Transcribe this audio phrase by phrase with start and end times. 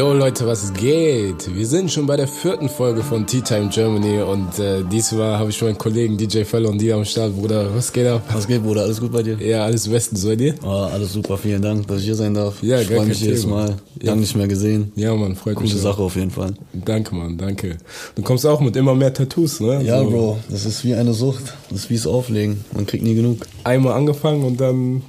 [0.00, 1.54] Yo Leute, was geht?
[1.54, 5.50] Wir sind schon bei der vierten Folge von Tea Time Germany und äh, diesmal habe
[5.50, 7.68] ich meinen Kollegen DJ Feller und dir am Start, Bruder.
[7.74, 8.22] Was geht ab?
[8.32, 8.80] Was geht, Bruder?
[8.80, 9.36] Alles gut bei dir?
[9.38, 10.54] Ja, alles bestens bei dir?
[10.64, 12.62] Oh, alles super, vielen Dank, dass ich hier sein darf.
[12.62, 13.44] Ja, ich freue mich jedes.
[13.44, 13.76] Mal.
[14.00, 14.90] Lang nicht mehr gesehen.
[14.96, 15.76] Ja, Mann, freut Coole mich.
[15.76, 15.82] auch.
[15.82, 16.54] Sache auf jeden Fall.
[16.72, 17.76] Danke, Mann, danke.
[18.14, 19.82] Du kommst auch mit immer mehr Tattoos, ne?
[19.84, 21.52] Ja, So Bro, das ist wie eine Sucht.
[21.68, 22.64] Das ist wie es Auflegen.
[22.72, 23.46] Man kriegt nie genug.
[23.64, 25.02] Einmal angefangen und dann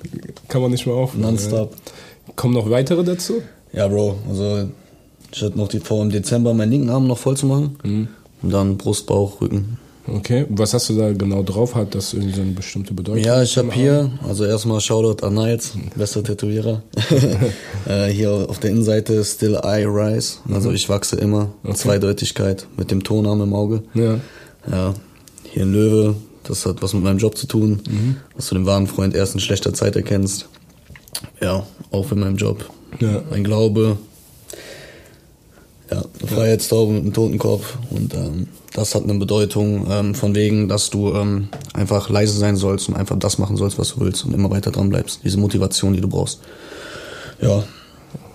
[0.50, 1.22] kann man nicht mehr aufhören.
[1.22, 1.72] Nonstop.
[1.72, 2.34] Ja.
[2.36, 3.42] Kommen noch weitere dazu?
[3.73, 4.70] Ja, Bro, also
[5.34, 7.77] ich hatte noch die vor, im Dezember meinen linken Arm noch voll zu machen.
[7.84, 8.07] Mhm.
[8.41, 9.77] Und dann Brust, Bauch, Rücken.
[10.07, 11.75] Okay, was hast du da genau drauf?
[11.75, 13.23] Hat das irgendwie so eine bestimmte Bedeutung?
[13.23, 16.81] Ja, ich habe hier, also erstmal Shoutout an Niles, bester Tätowierer.
[17.88, 21.52] äh, hier auf der Innenseite Still I Rise, also ich wachse immer.
[21.73, 23.83] Zweideutigkeit mit dem Tonarm im Auge.
[23.94, 24.19] Ja.
[24.69, 24.94] Ja,
[25.44, 27.80] hier ein Löwe, das hat was mit meinem Job zu tun,
[28.35, 30.50] dass du den wahren Freund erst in schlechter Zeit erkennst.
[31.41, 32.66] Ja, auch in meinem Job.
[33.00, 33.22] Ja.
[33.30, 33.97] Mein Glaube.
[35.89, 37.78] Ja, eine Freiheitstaube mit einem Totenkopf.
[37.89, 42.56] Und ähm, das hat eine Bedeutung ähm, von wegen, dass du ähm, einfach leise sein
[42.56, 45.19] sollst und einfach das machen sollst, was du willst und immer weiter dran bleibst.
[45.23, 46.39] Diese Motivation, die du brauchst.
[47.42, 47.64] Ja,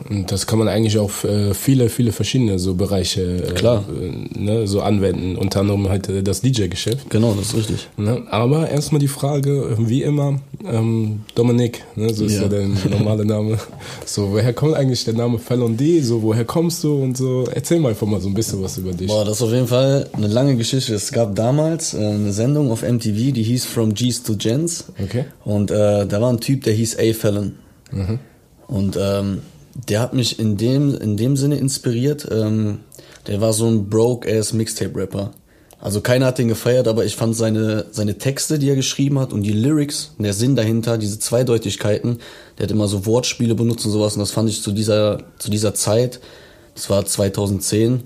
[0.09, 3.85] Und das kann man eigentlich auf äh, viele, viele verschiedene so Bereiche äh, Klar.
[4.01, 5.37] äh, ne, so anwenden.
[5.37, 7.11] Unter anderem halt äh, das DJ-Geschäft.
[7.11, 7.89] genau, das ist richtig.
[7.97, 8.23] Ne?
[8.31, 12.43] Aber erstmal die Frage, wie immer, ähm, Dominik, ne, so ist ja.
[12.43, 12.49] Ja.
[12.49, 13.59] dein normaler Name.
[14.05, 16.01] So, woher kommt eigentlich der Name Fallon D?
[16.01, 17.45] So, woher kommst du und so?
[17.53, 19.09] Erzähl mal einfach mal so ein bisschen was über dich.
[19.09, 20.95] Boah, das ist auf jeden Fall eine lange Geschichte.
[20.95, 24.85] Es gab damals äh, eine Sendung auf MTV, die hieß From G's to Gens.
[25.03, 25.25] Okay.
[25.45, 27.13] Und äh, da war ein Typ, der hieß A.
[27.13, 27.57] Fallon.
[27.91, 28.19] Mhm.
[28.69, 29.39] Und ähm,
[29.89, 32.27] der hat mich in dem, in dem Sinne inspiriert.
[32.31, 32.81] Ähm,
[33.27, 35.33] der war so ein broke-ass Mixtape-Rapper.
[35.79, 39.33] Also keiner hat den gefeiert, aber ich fand seine, seine Texte, die er geschrieben hat
[39.33, 42.19] und die Lyrics, der Sinn dahinter, diese Zweideutigkeiten,
[42.59, 45.51] der hat immer so Wortspiele benutzt und sowas und das fand ich zu dieser, zu
[45.51, 46.21] dieser Zeit,
[46.75, 48.05] das war 2010,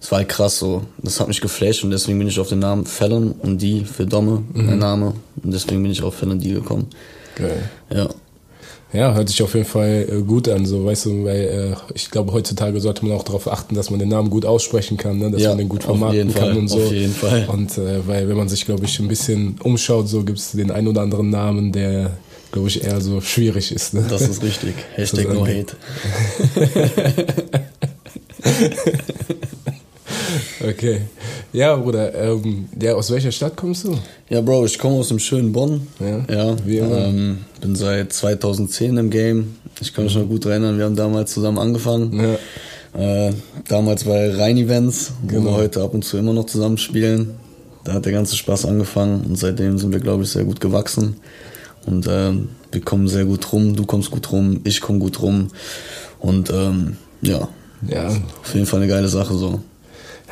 [0.00, 0.82] das war halt krass so.
[0.98, 4.06] Das hat mich geflasht und deswegen bin ich auf den Namen Fallon und die für
[4.06, 5.14] Domme, mein Name.
[5.42, 6.88] Und deswegen bin ich auf Fallon D gekommen.
[7.34, 7.70] Geil.
[7.90, 8.08] Ja.
[8.92, 12.10] Ja, hört sich auf jeden Fall äh, gut an, so weißt du, weil äh, ich
[12.10, 15.30] glaube heutzutage sollte man auch darauf achten, dass man den Namen gut aussprechen kann, ne?
[15.30, 16.76] dass Ja, man den gut vermarkten kann Fall, und so.
[16.78, 17.46] auf jeden Fall.
[17.52, 20.70] Und äh, weil wenn man sich, glaube ich, ein bisschen umschaut, so gibt es den
[20.70, 22.12] ein oder anderen Namen, der,
[22.52, 23.92] glaube ich, eher so schwierig ist.
[23.92, 24.04] Ne?
[24.08, 24.74] Das ist richtig.
[24.94, 25.76] Hashtag no hate.
[30.66, 31.02] Okay.
[31.52, 33.96] Ja, Bruder, ähm, ja, aus welcher Stadt kommst du?
[34.28, 35.86] Ja, Bro, ich komme aus dem schönen Bonn.
[36.00, 37.06] Ja, ja wie immer.
[37.06, 39.56] ähm, bin seit 2010 im Game.
[39.80, 42.18] Ich kann mich noch gut erinnern, wir haben damals zusammen angefangen.
[42.94, 43.28] Ja.
[43.28, 43.32] Äh,
[43.68, 45.44] damals bei Rhein-Events, wo Genau.
[45.50, 47.34] wir heute ab und zu immer noch zusammen spielen.
[47.84, 51.16] Da hat der ganze Spaß angefangen und seitdem sind wir, glaube ich, sehr gut gewachsen.
[51.84, 55.48] Und ähm, wir kommen sehr gut rum, du kommst gut rum, ich komme gut rum.
[56.18, 57.48] Und ähm, ja,
[57.86, 59.60] Ja, auf jeden Fall eine geile Sache so.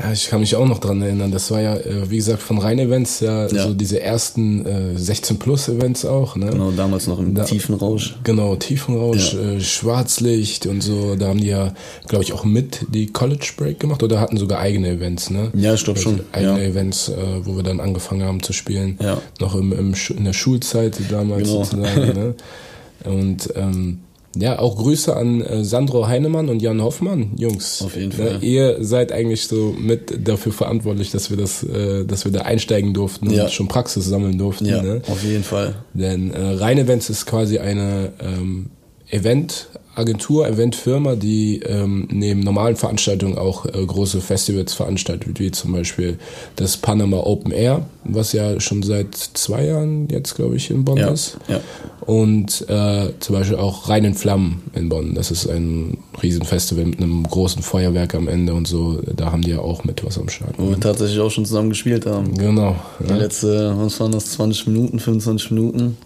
[0.03, 1.31] Ja, ich kann mich auch noch dran erinnern.
[1.31, 3.69] Das war ja, äh, wie gesagt, von Rhein-Events ja, Ja.
[3.69, 6.35] so diese ersten äh, 16-Plus-Events auch.
[6.35, 6.47] Ne?
[6.51, 8.17] Genau, damals noch im Da- tiefen Rausch.
[8.25, 9.41] Genau, Tiefenrausch, Ja.
[9.53, 11.15] äh, Schwarzlicht und so.
[11.15, 11.73] Da haben die ja,
[12.09, 15.53] glaube ich, auch mit die College Break gemacht oder hatten sogar eigene Events, ne?
[15.55, 16.69] Ja, ich glaub schon, Eigene ja.
[16.71, 18.99] Events, äh, wo wir dann angefangen haben zu spielen.
[19.01, 19.19] Ja.
[19.41, 21.63] Noch im, im, in der Schulzeit damals Genau.
[21.65, 22.01] sozusagen.
[22.19, 22.35] ne?
[23.05, 24.01] Und ähm,
[24.37, 27.83] ja, auch Grüße an äh, Sandro Heinemann und Jan Hoffmann, Jungs.
[27.83, 28.45] Auf jeden Ne, Fall.
[28.45, 32.95] ihr seid eigentlich so mit dafür verantwortlich, dass wir das, äh, dass wir da einsteigen
[32.95, 33.45] durften Ja.
[33.45, 34.67] und schon Praxis sammeln durften.
[34.67, 35.03] Ja, Ne?
[35.09, 35.77] auf jeden Fall.
[35.95, 38.71] Denn äh, Rhein Events ist quasi eine ähm,
[39.11, 46.19] Eventagentur, Eventfirma, die ähm, neben normalen Veranstaltungen auch äh, große Festivals veranstaltet, wie zum Beispiel
[46.57, 50.99] das Panama Open Air, was ja schon seit zwei Jahren jetzt, glaube ich, in Bonn
[50.99, 51.37] Ja, ist.
[51.49, 51.61] ja.
[52.07, 55.15] Und äh, zum Beispiel auch Rhein in Flammen in Bonn.
[55.15, 59.01] Das ist ein Riesenfestival mit einem großen Feuerwerk am Ende und so.
[59.17, 60.55] Da haben die ja auch mit was am Start.
[60.59, 62.37] Wo wir tatsächlich auch schon zusammen gespielt haben.
[62.37, 62.77] Genau.
[63.01, 65.97] Die letzte, was waren das, 20 Minuten, 25 Minuten.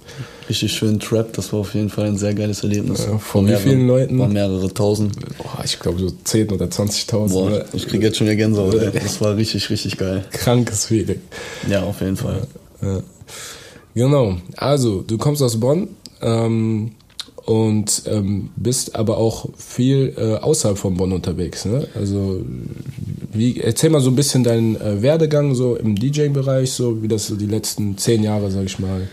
[0.49, 3.07] Richtig schön Trap, das war auf jeden Fall ein sehr geiles Erlebnis.
[3.07, 4.19] Ja, von wie vielen Leuten?
[4.19, 5.15] War mehrere tausend.
[5.37, 7.29] Boah, ich glaube so 10.000 oder 20.000.
[7.29, 8.75] Boah, ich krieg jetzt schon wieder Gänsehaut.
[8.75, 8.91] ey.
[8.93, 10.25] Das war richtig, richtig geil.
[10.31, 11.21] Krankes Feeling.
[11.69, 12.47] Ja, auf jeden Fall.
[12.81, 13.03] Ja.
[13.95, 14.37] Genau.
[14.57, 15.89] Also, du kommst aus Bonn
[16.23, 16.93] ähm,
[17.45, 21.67] und ähm, bist aber auch viel äh, außerhalb von Bonn unterwegs.
[21.67, 21.89] Ne?
[21.95, 22.43] Also,
[23.33, 27.27] wie, erzähl mal so ein bisschen deinen äh, Werdegang so im DJ-Bereich, so wie das
[27.27, 29.09] so die letzten zehn Jahre, sag ich mal,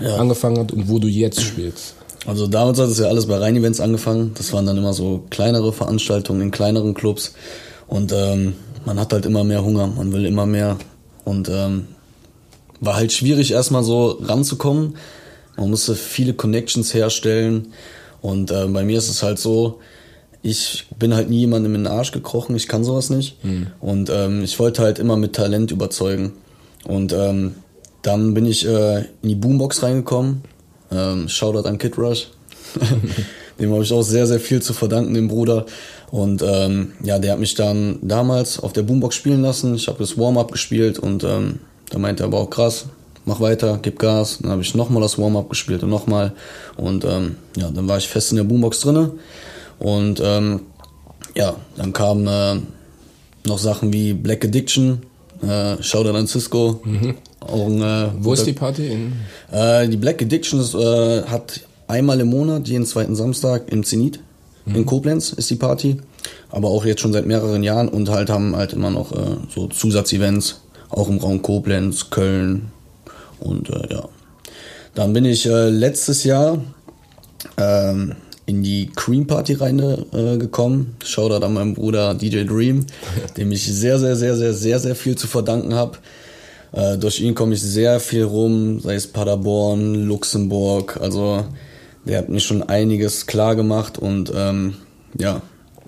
[0.00, 0.16] Ja.
[0.16, 1.94] angefangen hat und wo du jetzt spielst.
[2.26, 4.32] Also damals hat es ja alles bei Rhein-Events angefangen.
[4.34, 7.34] Das waren dann immer so kleinere Veranstaltungen in kleineren Clubs.
[7.86, 8.54] Und ähm,
[8.86, 10.78] man hat halt immer mehr Hunger, man will immer mehr.
[11.24, 11.86] Und ähm,
[12.80, 14.96] war halt schwierig erstmal so ranzukommen.
[15.56, 17.72] Man musste viele Connections herstellen.
[18.22, 19.80] Und äh, bei mir ist es halt so,
[20.42, 23.42] ich bin halt nie jemandem in den Arsch gekrochen, ich kann sowas nicht.
[23.44, 23.68] Mhm.
[23.80, 26.32] Und ähm, ich wollte halt immer mit Talent überzeugen.
[26.84, 27.54] Und ähm,
[28.04, 30.42] dann bin ich äh, in die Boombox reingekommen.
[30.92, 32.28] Ähm, Shoutout an Kid Rush.
[33.58, 35.64] dem habe ich auch sehr, sehr viel zu verdanken, dem Bruder.
[36.10, 39.74] Und ähm, ja, der hat mich dann damals auf der Boombox spielen lassen.
[39.74, 41.60] Ich habe das Warm-up gespielt und ähm,
[41.90, 42.86] da meinte er aber auch krass,
[43.24, 44.38] mach weiter, gib Gas.
[44.42, 46.32] Dann habe ich nochmal das Warm-up gespielt und nochmal.
[46.76, 49.12] Und ähm, ja, dann war ich fest in der Boombox drinne.
[49.78, 50.60] Und ähm,
[51.34, 52.60] ja, dann kamen äh,
[53.48, 55.02] noch Sachen wie Black Addiction,
[55.42, 56.80] äh, Shoutout an Cisco.
[56.82, 58.88] Auch ein, äh, Wo ist die Party?
[58.88, 59.12] In,
[59.52, 64.20] äh, die Black Addiction ist, äh, hat einmal im Monat, jeden zweiten Samstag im Zenit.
[64.66, 65.98] In Koblenz ist die Party.
[66.50, 69.66] Aber auch jetzt schon seit mehreren Jahren und halt haben halt immer noch äh, so
[69.66, 72.70] Zusatzevents, auch im Raum Koblenz, Köln
[73.40, 74.08] und äh, ja.
[74.94, 76.58] Dann bin ich äh, letztes Jahr
[77.58, 78.14] ähm,
[78.46, 80.96] in die Cream Party rein äh, gekommen.
[81.04, 82.86] Shoutout an meinen Bruder DJ Dream,
[83.36, 85.98] dem ich sehr, sehr, sehr, sehr, sehr, sehr viel zu verdanken habe.
[86.74, 90.98] Äh, durch ihn komme ich sehr viel rum, sei es Paderborn, Luxemburg.
[91.00, 91.44] Also
[92.04, 94.74] der hat mir schon einiges klar gemacht und ähm,
[95.18, 95.40] ja,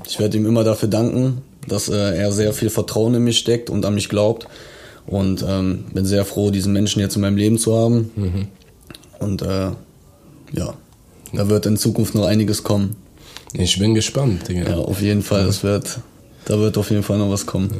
[0.06, 3.68] ich werde ihm immer dafür danken, dass äh, er sehr viel Vertrauen in mich steckt
[3.68, 4.46] und an mich glaubt.
[5.06, 8.10] Und ähm, bin sehr froh, diesen Menschen jetzt in meinem Leben zu haben.
[9.20, 9.70] Und äh,
[10.52, 10.74] ja,
[11.32, 12.96] da wird in Zukunft noch einiges kommen.
[13.52, 14.68] ich bin gespannt, Digga.
[14.68, 15.46] Ja, auf jeden Fall.
[15.46, 16.00] Das wird,
[16.46, 17.70] da wird auf jeden Fall noch was kommen.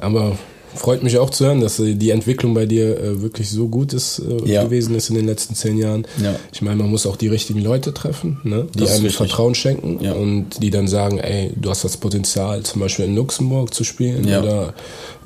[0.00, 0.38] Aber
[0.78, 3.92] freut mich auch zu hören, dass äh, die Entwicklung bei dir äh, wirklich so gut
[3.92, 4.64] ist äh, Ja.
[4.64, 6.06] gewesen ist in den letzten zehn Jahren.
[6.22, 6.36] Ja.
[6.52, 8.66] Ich meine, man muss auch die richtigen Leute treffen, ne?
[8.74, 9.10] die Das einem.
[9.10, 10.12] Vertrauen schenken Ja.
[10.12, 14.24] und die dann sagen, ey, du hast das Potenzial, zum Beispiel in Luxemburg zu spielen
[14.26, 14.74] oder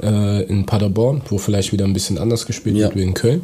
[0.03, 3.43] äh, in Paderborn, wo vielleicht wieder ein bisschen anders gespielt wird wie in Köln.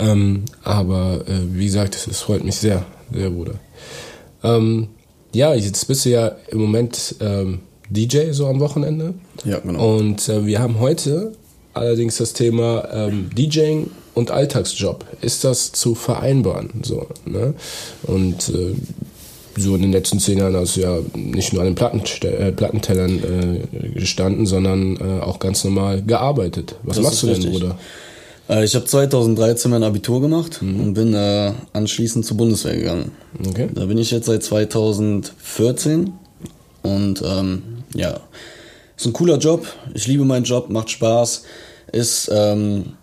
[0.00, 3.54] Ähm, aber äh, wie gesagt, es, es freut mich sehr, sehr, Bruder.
[4.44, 4.88] Ähm,
[5.34, 7.60] ja, jetzt bist du ja im Moment ähm,
[7.90, 9.14] DJ so am Wochenende.
[9.44, 9.98] Ja, genau.
[9.98, 11.32] Und äh, wir haben heute
[11.74, 15.04] allerdings das Thema ähm, DJing und Alltagsjob.
[15.20, 16.70] Ist das zu vereinbaren?
[16.82, 17.54] So, ne?
[18.02, 18.74] Und äh,
[19.56, 22.52] so in den letzten zehn Jahren hast du ja nicht nur an den Plattenste äh,
[22.52, 23.18] Plattentellern
[23.72, 26.76] äh, gestanden, sondern äh, auch ganz normal gearbeitet.
[26.82, 27.52] Was Das machst du denn, richtig.
[27.52, 27.78] Bruder?
[28.48, 33.12] Äh, ich habe 2013 mein Abitur gemacht und bin äh, anschließend zur Bundeswehr gegangen.
[33.48, 33.68] Okay.
[33.74, 36.12] Da bin ich jetzt seit 2014
[36.82, 37.62] und ähm,
[37.94, 38.20] ja,
[38.98, 39.66] ist ein cooler Job.
[39.94, 41.44] Ich liebe meinen Job, macht Spaß,
[41.92, 42.94] ist ähm,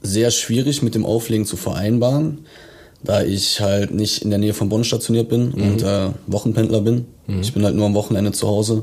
[0.00, 2.46] sehr schwierig mit dem Auflegen zu vereinbaren,
[3.02, 7.06] da ich halt nicht in der Nähe von Bonn stationiert bin und äh, Wochenpendler bin.
[7.40, 8.82] Ich bin halt nur am Wochenende zu Hause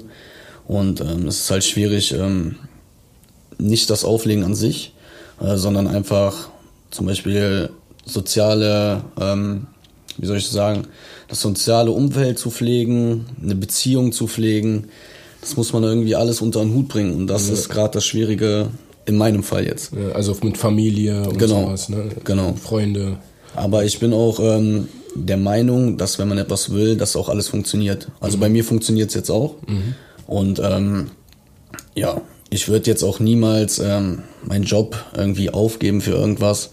[0.68, 2.58] und ähm, es ist halt schwierig, ähm,
[3.58, 4.94] nicht das Auflegen an sich,
[5.40, 6.50] äh, sondern einfach
[6.92, 7.70] zum Beispiel
[8.06, 9.68] soziale, ähm,
[10.18, 10.88] wie soll ich sagen,
[11.30, 14.90] das soziale Umfeld zu pflegen, eine Beziehung zu pflegen.
[15.46, 18.70] Das muss man irgendwie alles unter den Hut bringen und das ist gerade das Schwierige
[19.06, 19.92] in meinem Fall jetzt.
[19.94, 21.66] Ja, Also mit Familie und Genau.
[21.66, 22.10] sowas, ne?
[22.24, 22.56] Genau.
[22.60, 23.18] Freunde.
[23.56, 27.48] Aber ich bin auch ähm, der Meinung, dass wenn man etwas will, dass auch alles
[27.48, 28.08] funktioniert.
[28.20, 29.54] Also bei mir funktioniert es jetzt auch.
[30.26, 31.12] Und ähm,
[31.94, 36.72] ja, ich würde jetzt auch niemals ähm, meinen Job irgendwie aufgeben für irgendwas.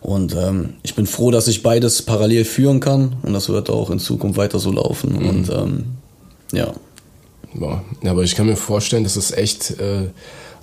[0.00, 3.16] Und ähm, ich bin froh, dass ich beides parallel führen kann.
[3.22, 5.16] Und das wird auch in Zukunft weiter so laufen.
[5.16, 5.84] Und ähm,
[6.52, 6.72] ja,
[7.54, 7.82] Boah.
[8.02, 10.08] Ja, aber ich kann mir vorstellen, dass es echt äh,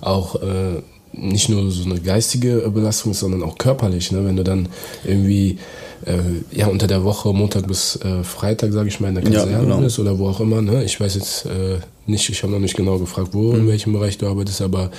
[0.00, 0.82] auch äh,
[1.14, 4.24] nicht nur so eine geistige Belastung ist, sondern auch körperlich, ne?
[4.24, 4.68] Wenn du dann
[5.04, 5.58] irgendwie
[6.06, 9.30] äh, ja unter der Woche Montag bis äh, Freitag, sage ich mal, in der Ja,
[9.40, 9.78] Kaserne genau.
[9.80, 10.84] bist oder wo auch immer, ne?
[10.84, 13.60] Ich weiß jetzt äh, nicht, ich habe noch nicht genau gefragt, wo Mhm.
[13.60, 14.90] in welchem Bereich du arbeitest, aber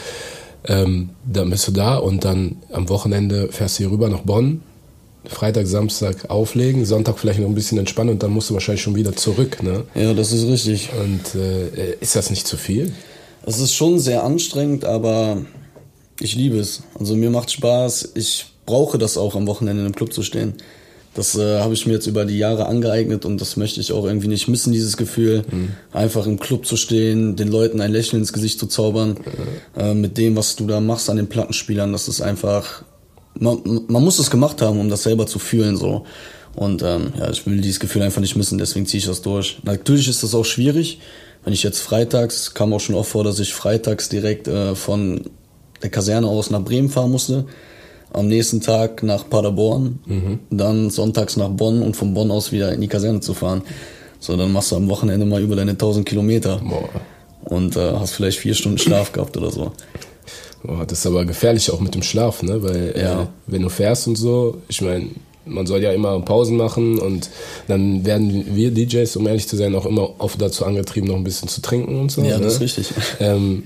[0.66, 4.62] ähm, dann bist du da und dann am Wochenende fährst du hier rüber nach Bonn.
[5.26, 8.96] Freitag, Samstag auflegen, Sonntag vielleicht noch ein bisschen entspannen und dann musst du wahrscheinlich schon
[8.96, 9.84] wieder zurück, ne?
[9.96, 10.90] ja, das ist richtig.
[11.00, 12.94] Und äh, ist das nicht zu viel?
[13.46, 15.42] Es ist schon sehr anstrengend, aber
[16.20, 16.84] ich liebe es.
[16.98, 18.12] Also mir macht Spaß.
[18.16, 20.54] Ich brauche das auch am Wochenende im Club zu stehen.
[21.14, 24.06] Das äh, habe ich mir jetzt über die Jahre angeeignet und das möchte ich auch
[24.06, 25.44] irgendwie nicht missen, dieses Gefühl.
[25.92, 29.18] Einfach im Club zu stehen, den Leuten ein Lächeln ins Gesicht zu zaubern.
[29.78, 32.84] Äh, mit dem, was du da machst an den Plattenspielern, das ist einfach.
[33.40, 35.76] Man, man muss es gemacht haben, um das selber zu fühlen.
[35.78, 36.06] so.
[36.56, 39.60] Und ähm, ja, ich will dieses Gefühl einfach nicht missen, deswegen ziehe ich das durch.
[39.64, 41.00] Natürlich ist das auch schwierig.
[41.44, 45.26] Wenn ich jetzt freitags, kam auch schon oft vor, dass ich freitags direkt äh, von
[45.82, 47.46] der Kaserne aus nach Bremen fahren musste.
[48.14, 50.00] Am nächsten Tag nach Paderborn,
[50.52, 53.64] dann sonntags nach Bonn und von Bonn aus wieder in die Kaserne zu fahren.
[54.20, 56.90] So, dann machst du am Wochenende mal über deine 1000 Kilometer Boah.
[57.44, 59.72] und äh, hast vielleicht vier Stunden Schlaf gehabt oder so.
[60.64, 62.64] Boah, das ist aber gefährlich auch mit dem Schlaf, ne?
[62.64, 63.28] Weil äh, Ja.
[63.48, 65.08] wenn du fährst und so, ich meine,
[65.46, 67.30] man soll ja immer Pausen machen und
[67.68, 71.24] dann werden wir DJs, um ehrlich zu sein, auch immer oft dazu angetrieben, noch ein
[71.24, 72.22] bisschen zu trinken und so.
[72.22, 72.44] Ja, ne?
[72.44, 72.88] das ist richtig.
[73.20, 73.64] Ähm,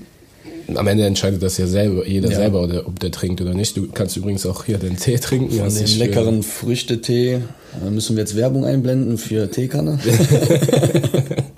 [0.74, 2.36] am Ende entscheidet das ja selber, jeder ja.
[2.36, 3.74] selber, oder, ob der trinkt oder nicht.
[3.74, 5.50] Du kannst übrigens auch hier den Tee trinken.
[5.50, 7.40] Von dem leckeren Früchtetee
[7.84, 9.98] da müssen wir jetzt Werbung einblenden für Teekanne.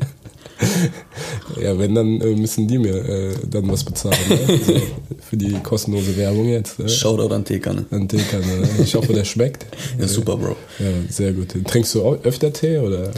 [1.63, 4.17] ja, wenn, dann äh, müssen die mir äh, dann was bezahlen.
[4.29, 4.39] Ne?
[4.49, 4.81] Also
[5.29, 6.79] für die kostenlose Werbung jetzt.
[6.79, 6.89] Ne?
[6.89, 7.85] Shoutout an Teekanne.
[7.91, 8.47] An Teekanne.
[8.47, 8.69] Ne?
[8.83, 9.67] Ich hoffe, der schmeckt.
[9.99, 10.57] Ja, super, Bro.
[10.79, 11.55] Ja, sehr gut.
[11.67, 13.11] Trinkst du öfter Tee oder?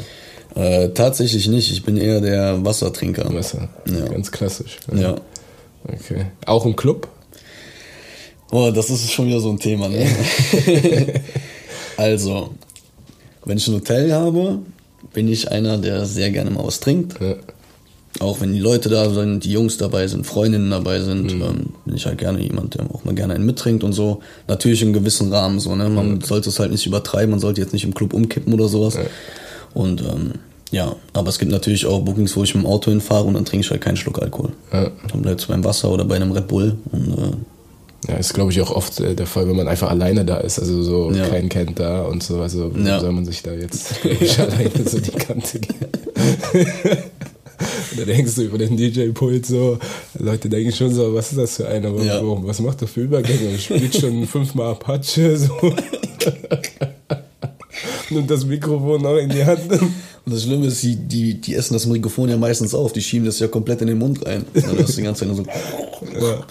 [0.55, 1.73] Äh, tatsächlich nicht.
[1.73, 3.33] Ich bin eher der Wassertrinker.
[3.33, 3.69] Wasser.
[3.87, 4.07] Ja.
[4.07, 4.79] Ganz klassisch.
[4.95, 5.17] Ja.
[5.85, 6.27] Okay.
[6.47, 7.09] Auch im Club?
[8.51, 10.07] Oh, das ist schon wieder so ein Thema, ne?
[11.97, 12.51] also,
[13.47, 14.59] wenn ich ein Hotel habe,
[15.15, 17.19] bin ich einer, der sehr gerne mal was trinkt.
[17.21, 17.37] Ja.
[18.21, 21.43] Auch wenn die Leute da sind, die Jungs dabei sind, Freundinnen dabei sind, mhm.
[21.43, 24.21] ähm, bin ich halt gerne jemand, der auch mal gerne einen mittrinkt und so.
[24.49, 25.89] Natürlich in gewissen Rahmen so, ne?
[25.89, 26.21] Man mhm.
[26.21, 28.95] sollte es halt nicht übertreiben, man sollte jetzt nicht im Club umkippen oder sowas.
[28.95, 29.03] Ja.
[29.75, 30.33] Und ähm,
[30.73, 33.45] ja, aber es gibt natürlich auch Bookings, wo ich mit dem Auto hinfahre und dann
[33.45, 34.53] trinke ich halt keinen Schluck Alkohol.
[34.73, 34.91] Ja.
[35.11, 37.33] Dann bleibt es beim Wasser oder bei einem Red Bull und äh,
[38.09, 40.59] ja, ist glaube ich auch oft äh, der Fall, wenn man einfach alleine da ist,
[40.59, 41.29] also so ja.
[41.29, 42.99] keinen kennt da und so, also ja.
[42.99, 45.61] soll man sich da jetzt ich, alleine so die Kante
[47.97, 48.07] geben.
[48.07, 49.79] da denkst du über den DJ-Pult so,
[50.19, 52.21] Leute denken schon so, was ist das für einer, ja.
[52.23, 53.59] was macht der für Übergänge?
[53.59, 55.53] Spielt schon fünfmal Apache, so.
[58.11, 59.71] Nimmt das Mikrofon auch in die Hand.
[60.25, 63.27] Und das Schlimme ist, die, die, die essen das Mikrofon ja meistens auf, die schieben
[63.27, 64.45] das ja komplett in den Mund rein.
[64.55, 65.45] dann hast du die ganze Zeit nur so.
[66.21, 66.45] Ja.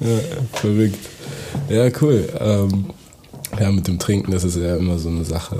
[0.00, 0.20] ja,
[0.52, 0.98] verrückt.
[1.68, 2.28] Ja, cool.
[2.40, 2.86] Ähm,
[3.60, 5.58] ja, mit dem Trinken, das ist ja immer so eine Sache.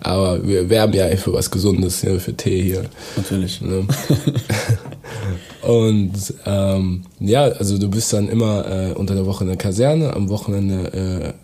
[0.00, 2.84] Aber wir werben ja für was Gesundes, für Tee hier.
[3.16, 3.60] Natürlich.
[3.60, 3.86] Ne?
[5.62, 10.14] Und ähm, ja, also du bist dann immer äh, unter der Woche in der Kaserne,
[10.14, 11.34] am Wochenende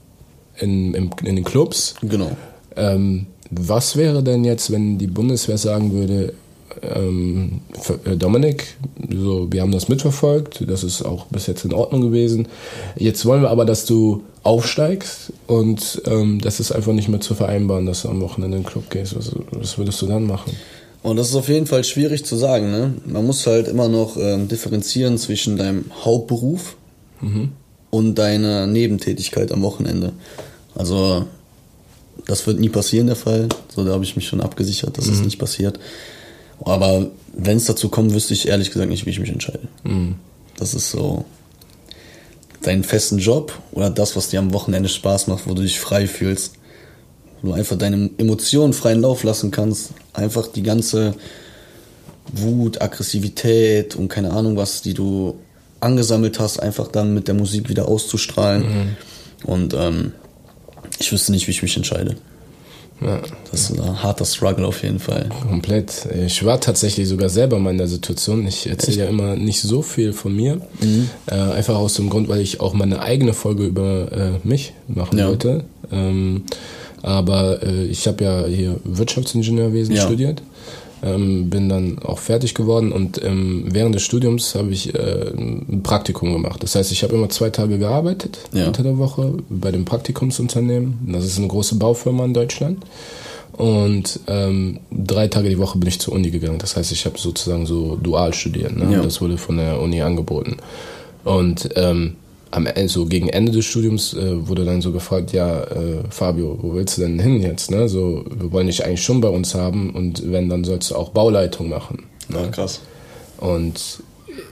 [0.59, 1.95] äh, in, in, in, den Clubs.
[2.03, 2.31] Genau.
[2.77, 6.35] Ähm, was wäre denn jetzt, wenn die Bundeswehr sagen würde,
[6.83, 7.61] ähm,
[8.05, 8.77] äh, Dominik,
[9.11, 12.49] so, wir haben das mitverfolgt, das ist auch bis jetzt in Ordnung gewesen.
[12.97, 17.35] Jetzt wollen wir aber, dass du aufsteigst und ähm, das ist einfach nicht mehr zu
[17.35, 19.17] vereinbaren, dass du am Wochenende in den Club gehst.
[19.17, 20.53] Was, was würdest du dann machen?
[21.03, 22.71] Und das ist auf jeden Fall schwierig zu sagen.
[22.71, 22.95] Ne?
[23.05, 26.77] Man muss halt immer noch ähm, differenzieren zwischen deinem Hauptberuf
[27.21, 27.53] mhm.
[27.91, 30.13] und deiner Nebentätigkeit am Wochenende.
[30.75, 31.27] Also
[32.27, 33.49] das wird nie passieren, der Fall.
[33.75, 35.11] So, da habe ich mich schon abgesichert, dass mhm.
[35.11, 35.79] das nicht passiert.
[36.65, 39.69] Aber wenn es dazu kommt, wüsste ich ehrlich gesagt nicht, wie ich mich entscheide.
[39.83, 40.17] Mhm.
[40.57, 41.25] Das ist so
[42.63, 46.07] deinen festen Job oder das, was dir am Wochenende Spaß macht, wo du dich frei
[46.07, 46.55] fühlst,
[47.43, 51.15] wo du einfach deine Emotionen freien Lauf lassen kannst, einfach die ganze
[52.33, 55.39] Wut, Aggressivität und keine Ahnung was, die du
[55.81, 58.63] angesammelt hast, einfach dann mit der Musik wieder auszustrahlen.
[58.63, 58.97] Mhm.
[59.45, 60.13] Und ähm,
[60.99, 62.17] ich wüsste nicht, wie ich mich entscheide.
[63.01, 63.21] Ja.
[63.51, 65.29] Das ist ein harter Struggle auf jeden Fall.
[65.49, 66.07] Komplett.
[66.27, 68.47] Ich war tatsächlich sogar selber mal in der Situation.
[68.47, 70.61] Ich erzähle ja immer nicht so viel von mir.
[70.81, 71.11] Mhm.
[71.27, 75.19] Äh, einfach aus dem Grund, weil ich auch meine eigene Folge über äh, mich machen
[75.19, 75.29] ja.
[75.29, 75.65] wollte.
[75.93, 76.45] Ähm,
[77.03, 80.03] aber äh, ich habe ja hier Wirtschaftsingenieurwesen ja.
[80.03, 80.43] studiert
[81.05, 85.83] ähm, bin dann auch fertig geworden und ähm, während des Studiums habe ich äh, ein
[85.83, 86.63] Praktikum gemacht.
[86.63, 88.67] Das heißt, ich habe immer zwei Tage gearbeitet ja.
[88.67, 90.99] unter der Woche bei dem Praktikumsunternehmen.
[91.13, 92.85] Das ist eine große Baufirma in Deutschland.
[93.53, 96.59] Und ähm, drei Tage die Woche bin ich zur Uni gegangen.
[96.59, 98.77] Das heißt, ich habe sozusagen so dual studiert.
[98.77, 98.95] Ne?
[98.95, 99.03] Ja.
[99.03, 100.57] Das wurde von der Uni angeboten.
[101.23, 102.17] Und ähm,
[102.55, 106.57] am Ende, so gegen Ende des Studiums äh, wurde dann so gefragt, ja, äh, Fabio,
[106.61, 107.71] wo willst du denn hin jetzt?
[107.71, 107.89] Ne?
[107.89, 111.11] So, wir wollen dich eigentlich schon bei uns haben und wenn, dann sollst du auch
[111.11, 112.05] Bauleitung machen.
[112.29, 112.43] Ne?
[112.43, 112.81] Ja, krass.
[113.39, 114.03] Und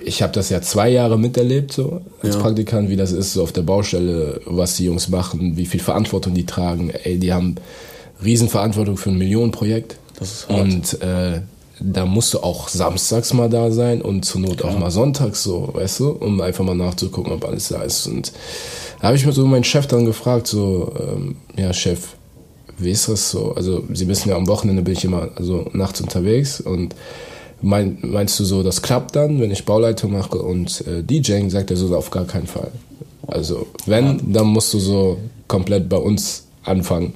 [0.05, 2.41] ich habe das ja zwei Jahre miterlebt, so als ja.
[2.41, 6.35] Praktikant, wie das ist, so auf der Baustelle, was die Jungs machen, wie viel Verantwortung
[6.35, 6.91] die tragen.
[6.91, 7.55] Ey, die haben
[8.25, 9.97] Riesenverantwortung für ein Millionenprojekt.
[10.19, 10.61] Das ist hart.
[10.61, 11.41] Und äh,
[11.85, 15.71] da musst du auch samstags mal da sein und zur Not auch mal sonntags so,
[15.73, 18.07] weißt du, um einfach mal nachzugucken, ob alles da ist.
[18.07, 18.33] Und
[19.01, 22.01] da habe ich mir so meinen Chef dann gefragt, so, ähm, ja, Chef,
[22.79, 23.53] wie ist das so?
[23.55, 26.95] Also, Sie wissen ja, am Wochenende bin ich immer also nachts unterwegs und
[27.61, 31.71] mein, meinst du so, das klappt dann, wenn ich Bauleitung mache und äh, DJing, sagt
[31.71, 32.71] er so, auf gar keinen Fall.
[33.27, 37.15] Also, wenn, dann musst du so komplett bei uns anfangen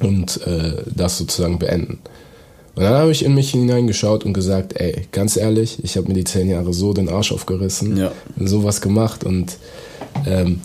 [0.00, 1.98] und äh, das sozusagen beenden.
[2.74, 6.14] Und dann habe ich in mich hineingeschaut und gesagt, ey, ganz ehrlich, ich habe mir
[6.14, 8.12] die zehn Jahre so den Arsch aufgerissen, ja.
[8.38, 9.56] sowas gemacht und
[10.26, 10.60] ähm,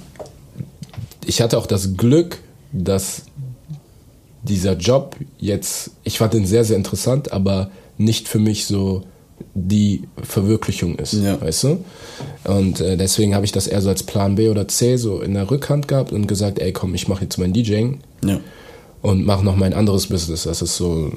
[1.26, 2.38] ich hatte auch das Glück,
[2.72, 3.24] dass
[4.44, 9.04] dieser Job jetzt, ich fand den sehr, sehr interessant, aber nicht für mich so
[9.54, 11.42] die Verwirklichung ist, ja.
[11.42, 11.84] weißt du?
[12.46, 15.34] Und äh, deswegen habe ich das eher so als Plan B oder C so in
[15.34, 18.40] der Rückhand gehabt und gesagt, ey komm, ich mache jetzt mein DJing Ja.
[19.06, 20.44] Und mache noch mein anderes Business.
[20.44, 21.12] Das ist so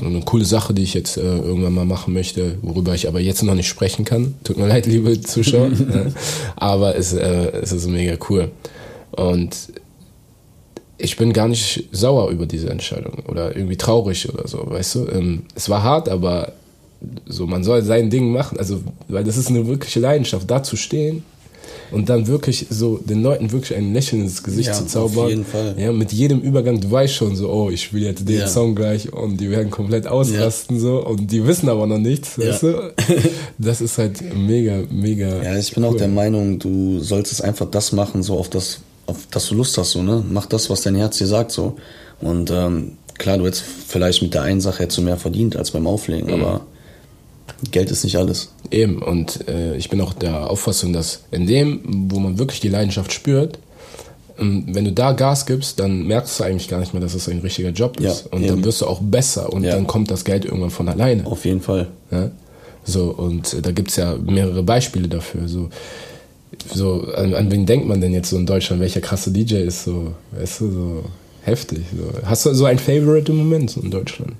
[0.00, 3.44] eine coole Sache, die ich jetzt äh, irgendwann mal machen möchte, worüber ich aber jetzt
[3.44, 4.34] noch nicht sprechen kann.
[4.42, 5.70] Tut mir leid, liebe Zuschauer.
[6.56, 8.50] Aber es, äh, es ist mega cool.
[9.12, 9.54] Und
[10.98, 15.06] ich bin gar nicht sauer über diese Entscheidung oder irgendwie traurig oder so, weißt du?
[15.06, 16.54] Ähm, es war hart, aber
[17.26, 20.74] so, man soll sein Ding machen, also, weil das ist eine wirkliche Leidenschaft, da zu
[20.74, 21.22] stehen
[21.90, 25.28] und dann wirklich so den Leuten wirklich ein Lächeln ins Gesicht Ja, zu auf zaubern.
[25.28, 25.74] jeden Fall.
[25.78, 28.46] Ja, mit jedem Übergang, du weißt schon so, oh, ich spiele jetzt den Ja.
[28.48, 32.62] Song gleich und die werden komplett ausrasten so und die wissen aber noch nichts, weißt
[32.62, 32.92] du?
[33.58, 35.42] Das ist halt mega, mega.
[35.42, 35.98] Ja, ich bin auch cool.
[35.98, 39.92] der Meinung, du solltest einfach das machen, so auf das, auf das du Lust hast,
[39.92, 40.22] so, ne?
[40.30, 41.76] Mach das, was dein Herz dir sagt, so.
[42.20, 45.70] Und ähm, klar, du hättest vielleicht mit der einen Sache hättest du mehr verdient als
[45.72, 46.34] beim Auflegen, Mhm.
[46.44, 46.60] aber
[47.70, 48.50] Geld ist nicht alles.
[48.70, 52.68] Eben, und äh, ich bin auch der Auffassung, dass in dem, wo man wirklich die
[52.68, 53.58] Leidenschaft spürt,
[54.38, 57.28] ähm, wenn du da Gas gibst, dann merkst du eigentlich gar nicht mehr, dass es
[57.28, 58.26] ein richtiger Job Ja, ist.
[58.32, 58.48] Und eben.
[58.56, 59.72] dann wirst du auch besser und Ja.
[59.74, 61.26] dann kommt das Geld irgendwann von alleine.
[61.26, 61.88] Auf jeden Fall.
[62.10, 62.30] Ja?
[62.84, 65.48] So, und äh, da gibt's ja mehrere Beispiele dafür.
[65.48, 65.68] So,
[66.72, 69.84] so an, an wen denkt man denn jetzt so in Deutschland, welcher krasse DJ ist
[69.84, 71.04] so, weißt du, so
[71.42, 71.80] heftig.
[71.96, 72.26] So.
[72.26, 74.32] Hast du so ein Favorite im Moment so in Deutschland?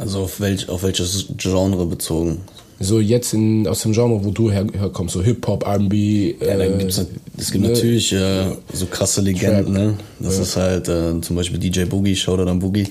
[0.00, 2.38] Also auf, welch, auf welches Genre bezogen?
[2.82, 6.34] So jetzt in, aus dem Genre, wo du her, herkommst, so Hip-Hop, R&B.
[6.40, 7.04] Ja, da äh, gibt's,
[7.36, 7.72] es gibt ne?
[7.72, 9.94] natürlich äh, so krasse Legenden, ne?
[10.18, 12.86] Das ist halt äh, zum Beispiel DJ Boogie, Shoutout an Boogie.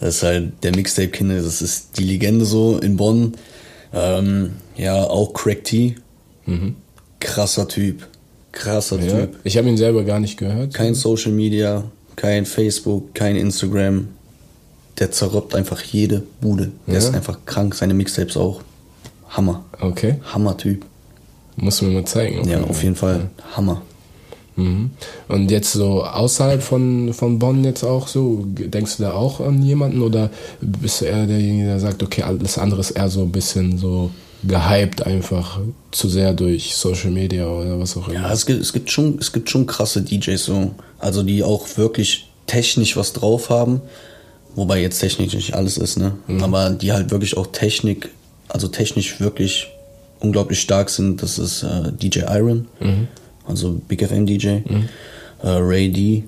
[0.00, 3.34] Das ist halt der Mixtape-Kinder, das ist die Legende so in Bonn.
[3.94, 5.94] Ähm, ja, auch Craig T.
[7.20, 8.08] Krasser Typ.
[8.50, 9.06] Krasser Mhm.
[9.08, 9.36] Ja, Typ.
[9.44, 10.74] ich habe ihn selber gar nicht gehört.
[10.74, 11.84] Kein Social Media,
[12.16, 14.08] kein Facebook, kein Instagram.
[14.98, 16.72] Der zerruppt einfach jede Bude.
[16.86, 16.98] Der Ja.
[17.00, 18.62] ist einfach krank, seine Mixtapes auch.
[19.30, 19.64] Hammer.
[19.80, 20.84] Okay, Hammer-Typ.
[21.56, 22.48] muss mir mal zeigen.
[22.48, 23.30] Ja, auf jeden Fall.
[23.56, 23.82] Hammer.
[24.56, 24.90] Mhm.
[25.28, 29.62] Und jetzt so außerhalb von, von Bonn jetzt auch so, denkst du da auch an
[29.62, 30.30] jemanden oder
[30.60, 34.10] bist du eher derjenige, der sagt, okay, alles andere ist eher so ein bisschen so
[34.44, 38.20] gehypt einfach zu sehr durch Social Media oder was auch immer?
[38.20, 40.70] Ja, es gibt, es gibt schon, es gibt schon krasse DJs so.
[40.98, 43.80] Also die auch wirklich technisch was drauf haben.
[44.54, 46.14] Wobei jetzt technisch nicht alles ist, ne?
[46.42, 48.08] Aber die halt wirklich auch Technik,
[48.48, 49.68] also technisch wirklich
[50.20, 51.22] unglaublich stark sind.
[51.22, 52.66] Das ist äh, DJ Iron,
[53.46, 54.62] also Big FM DJ, äh,
[55.42, 56.24] Ray D,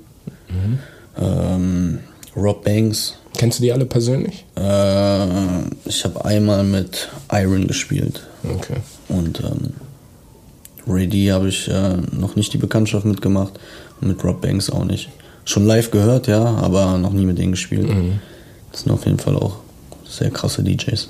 [1.21, 1.99] ähm,
[2.37, 3.17] Rob Banks.
[3.37, 4.45] Kennst du die alle persönlich?
[4.57, 8.27] Äh, ich habe einmal mit Iron gespielt.
[8.45, 8.77] Okay.
[9.09, 9.75] Und ähm,
[10.87, 13.55] Ray D habe ich äh, noch nicht die Bekanntschaft mitgemacht
[14.01, 15.09] und mit Rob Banks auch nicht.
[15.45, 17.89] Schon live gehört, ja, aber noch nie mit denen gespielt.
[18.73, 19.57] Das sind auf jeden Fall auch
[20.09, 21.09] sehr krasse DJs.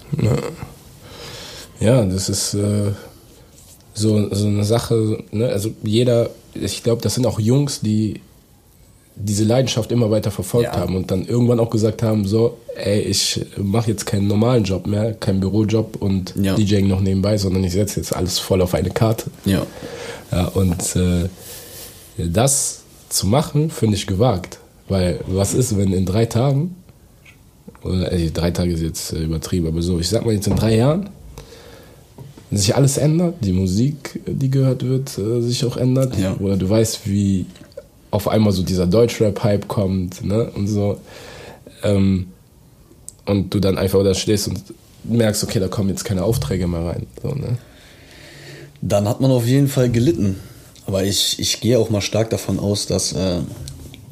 [1.81, 2.93] Ja, das ist äh,
[3.95, 5.49] so, so eine Sache, ne?
[5.49, 8.21] also jeder, ich glaube, das sind auch Jungs, die
[9.17, 10.81] diese Leidenschaft immer weiter verfolgt Ja.
[10.81, 14.87] haben und dann irgendwann auch gesagt haben, so, ey, ich mache jetzt keinen normalen Job
[14.87, 16.55] mehr, keinen Bürojob und Ja.
[16.55, 19.31] DJing noch nebenbei, sondern ich setze jetzt alles voll auf eine Karte.
[19.45, 19.67] Ja.
[20.33, 21.29] Ja, und äh,
[22.17, 24.59] das zu machen, finde ich gewagt.
[24.89, 26.75] Weil was ist, wenn in drei Tagen,
[27.83, 30.57] oder ey, drei Tage ist jetzt äh, übertrieben, aber so, ich sag mal jetzt in
[30.57, 31.11] drei Jahren,
[32.51, 36.19] sich alles ändert, die Musik, die gehört wird, äh, sich auch ändert.
[36.19, 36.37] Ja.
[36.39, 37.47] Oder du weißt, wie
[38.11, 40.51] auf einmal so dieser Deutschrap-Hype kommt, ne?
[40.55, 40.99] Und so.
[41.85, 42.27] Ähm,
[43.27, 44.61] und du dann einfach da stehst und
[45.05, 47.07] merkst, okay, da kommen jetzt keine Aufträge mehr rein.
[47.23, 47.59] So, ne?
[48.83, 50.37] Dann hat man auf jeden Fall gelitten.
[50.91, 53.39] Aber ich, ich gehe auch mal stark davon aus, dass äh,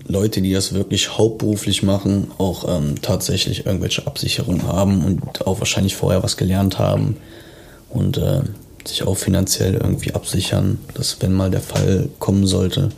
[0.07, 5.97] Leute, die das wirklich hauptberuflich machen, auch ähm, tatsächlich irgendwelche Absicherungen haben und auch wahrscheinlich
[5.97, 7.17] vorher was gelernt haben
[7.91, 8.43] und äh,
[8.87, 12.91] sich auch finanziell irgendwie absichern, dass wenn mal der Fall kommen sollte,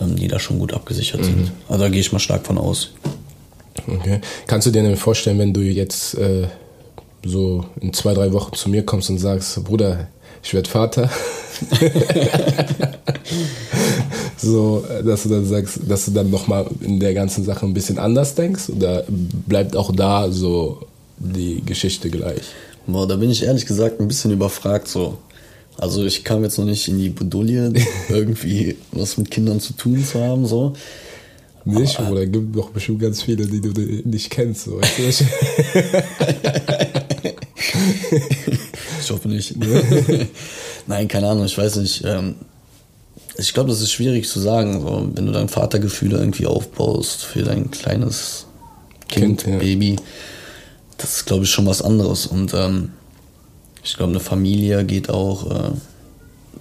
[0.00, 1.50] ähm, die da schon gut abgesichert sind.
[1.68, 2.92] Also da gehe ich mal stark von aus.
[3.88, 4.20] Okay.
[4.46, 6.46] Kannst du dir denn vorstellen, wenn du jetzt äh,
[7.24, 10.06] so in zwei, drei Wochen zu mir kommst und sagst, Bruder,
[10.44, 11.10] ich werde Vater?
[14.36, 17.98] so, dass du dann sagst, dass du dann nochmal in der ganzen Sache ein bisschen
[17.98, 18.68] anders denkst?
[18.68, 20.80] Oder bleibt auch da so
[21.18, 22.42] die Geschichte gleich?
[22.86, 25.16] Boah, da bin ich ehrlich gesagt ein bisschen überfragt so.
[25.78, 27.72] Also ich kam jetzt noch nicht in die Bedouille,
[28.10, 30.74] irgendwie was mit Kindern zu tun zu haben, so.
[31.66, 33.70] Nicht, oder gibt doch bestimmt ganz viele, die du
[34.06, 34.64] nicht kennst.
[34.66, 34.78] So.
[34.78, 35.24] Weißt du, was
[39.00, 39.54] ich- hoffe nicht.
[40.86, 42.02] Nein, keine Ahnung, ich weiß nicht.
[42.04, 42.34] Ähm,
[43.36, 47.70] ich glaube, das ist schwierig zu sagen, wenn du dein Vatergefühle irgendwie aufbaust für dein
[47.70, 48.46] kleines
[49.08, 49.58] Kind, Kind, ja.
[49.58, 49.96] Baby.
[50.98, 52.26] Das ist, glaube ich, schon was anderes.
[52.26, 52.90] Und ähm,
[53.82, 55.70] ich glaube, eine Familie geht auch äh,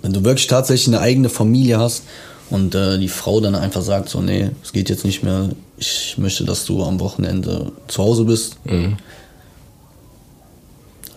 [0.02, 2.04] Wenn du wirklich tatsächlich eine eigene Familie hast
[2.50, 6.15] und äh, die Frau dann einfach sagt, so, nee, es geht jetzt nicht mehr, ich
[6.17, 8.58] möchte, dass du am Wochenende zu Hause bist.
[8.65, 8.98] Mhm.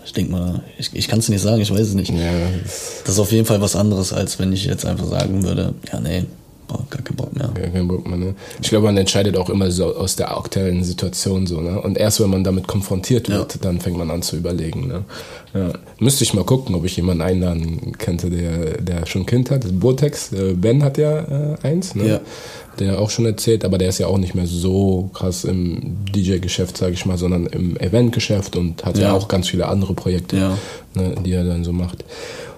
[0.07, 2.09] Ich denke mal, ich, ich kann es nicht sagen, ich weiß es nicht.
[2.09, 2.31] Ja,
[3.03, 5.99] Das ist auf jeden Fall was anderes, als wenn ich jetzt einfach sagen würde, ja,
[5.99, 6.23] nee,
[6.67, 7.51] boah, gar keinen Bock mehr.
[7.61, 8.35] Ja, kein Bock mehr, ne?
[8.61, 11.81] Ich glaube, man entscheidet auch immer so aus der aktuellen Situation so, ne?
[11.81, 15.03] Und erst wenn man damit konfrontiert wird, dann fängt man an zu überlegen, ne?
[15.53, 15.73] Ja.
[15.99, 19.65] Müsste ich mal gucken, ob ich jemanden einladen könnte, der, der schon ein Kind hat.
[19.79, 21.19] Botex, äh, Ben hat ja
[21.53, 22.07] äh, eins, ne?
[22.07, 22.19] Ja.
[22.79, 26.77] Der auch schon erzählt, aber der ist ja auch nicht mehr so krass im DJ-Geschäft,
[26.77, 29.05] sage ich mal, sondern im Event-Geschäft und hat ja.
[29.07, 29.13] Ja.
[29.13, 30.57] auch ganz viele andere Projekte, Ja.
[30.93, 32.03] ne, die er dann so macht.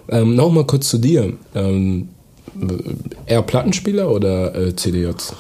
[0.10, 1.32] Ähm, Nochmal kurz zu dir.
[1.56, 2.10] Ähm,
[3.26, 5.34] eher Plattenspieler oder äh, CDJs?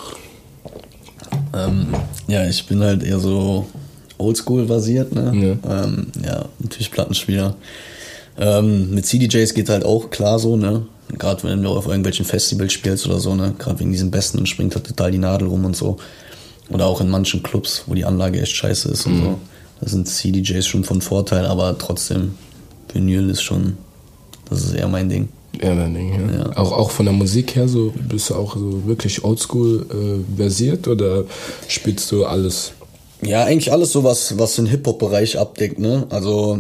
[1.54, 1.88] Ähm,
[2.28, 3.68] ja, ich bin halt eher so
[4.18, 5.58] oldschool basiert, ne?
[5.66, 7.56] Ja, ähm, ja natürlich Plattenspieler.
[8.38, 10.86] Ähm, mit CDJs geht halt auch klar so, ne?
[11.18, 13.54] Gerade wenn du auf irgendwelchen Festivals spielst oder so, ne?
[13.58, 15.98] Gerade wegen diesen Besten und springt halt total die Nadel rum und so.
[16.70, 19.40] Oder auch in manchen Clubs, wo die Anlage echt scheiße ist und so.
[19.82, 22.36] Da sind CDJs schon von Vorteil, aber trotzdem,
[22.94, 23.78] Vinyl ist schon,
[24.50, 25.30] das ist eher mein Ding.
[25.62, 26.38] Ja, dein Ding, ja.
[26.38, 26.58] Ja.
[26.58, 30.88] Auch, auch von der Musik her, so bist du auch so wirklich oldschool äh, versiert
[30.88, 31.26] oder
[31.68, 32.74] spielst du alles?
[33.22, 36.06] Ja, eigentlich alles so, was, was den Hip-Hop-Bereich abdeckt, ne?
[36.10, 36.60] Also,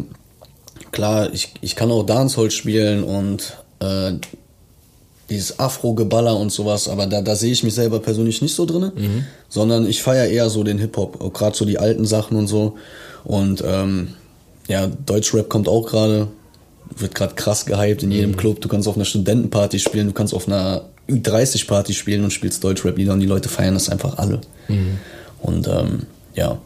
[0.91, 4.13] klar, ich, ich kann auch Dancehall spielen und äh,
[5.30, 8.91] dieses Afro-Geballer und sowas, aber da, da sehe ich mich selber persönlich nicht so drinne,
[9.47, 12.75] sondern ich feiere eher so den Hip-Hop, gerade so die alten Sachen und so.
[13.23, 14.15] Und ähm,
[14.67, 16.28] ja, Deutschrap kommt auch gerade,
[16.97, 18.62] wird gerade krass gehypt in jedem Club.
[18.62, 23.13] Du kannst auf einer Studentenparty spielen, du kannst auf einer Ü30-Party spielen und spielst Deutschrap-Lieder
[23.13, 24.41] und die Leute feiern das einfach alle.
[25.41, 26.04] Und ähm,
[26.36, 26.60] ja,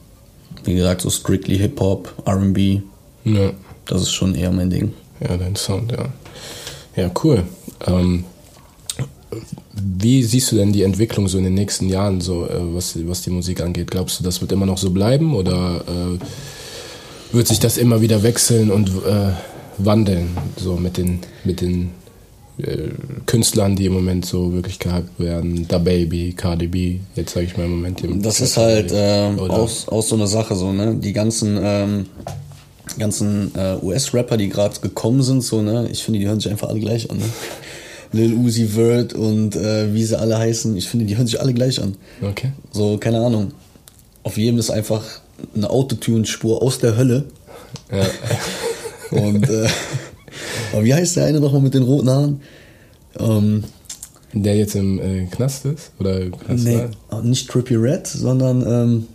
[0.65, 2.81] wie gesagt, so strictly Hip-Hop, RB,
[3.25, 3.51] Ja,
[3.85, 4.93] das ist schon eher mein Ding.
[5.19, 6.05] ja dein Sound, ja.
[6.95, 7.43] Ja, cool.
[7.87, 8.25] Ähm,
[9.73, 13.21] wie siehst du denn die Entwicklung so in den nächsten Jahren, so äh, was, was
[13.23, 13.89] die Musik angeht?
[13.89, 18.21] Glaubst du, das wird immer noch so bleiben oder äh, wird sich das immer wieder
[18.21, 19.31] wechseln und äh,
[19.77, 21.91] wandeln, so mit den, mit den
[22.57, 22.89] äh,
[23.25, 25.67] Künstlern, die im Moment so wirklich gehypt werden?
[25.67, 28.03] Da Baby, Cardi B, jetzt sage ich mal im Moment.
[28.25, 30.95] Das ist halt äh, auch, auch so eine Sache, so, ne?
[30.95, 32.05] Die ganzen, ähm,
[32.99, 35.87] ganzen äh, US-Rapper, die gerade gekommen sind, so, ne?
[35.91, 37.25] Ich finde, die hören sich einfach alle gleich an, ne?
[38.11, 41.53] Lil Uzi Vert und äh, wie sie alle heißen, ich finde, die hören sich alle
[41.53, 41.95] gleich an.
[42.21, 42.51] Okay.
[42.71, 43.53] So, keine Ahnung.
[44.21, 45.03] Auf jedem ist einfach
[45.55, 47.25] eine Autotune-Spur aus der Hölle.
[47.91, 48.05] Ja.
[49.13, 49.67] Und äh,
[50.73, 52.41] aber wie heißt der eine nochmal mit den roten Haaren?
[53.19, 53.63] Ähm,
[54.33, 55.91] Der jetzt im äh, Knast ist?
[55.99, 57.21] Oder Knast nee, war?
[57.21, 59.07] nicht Trippy Red, sondern ähm,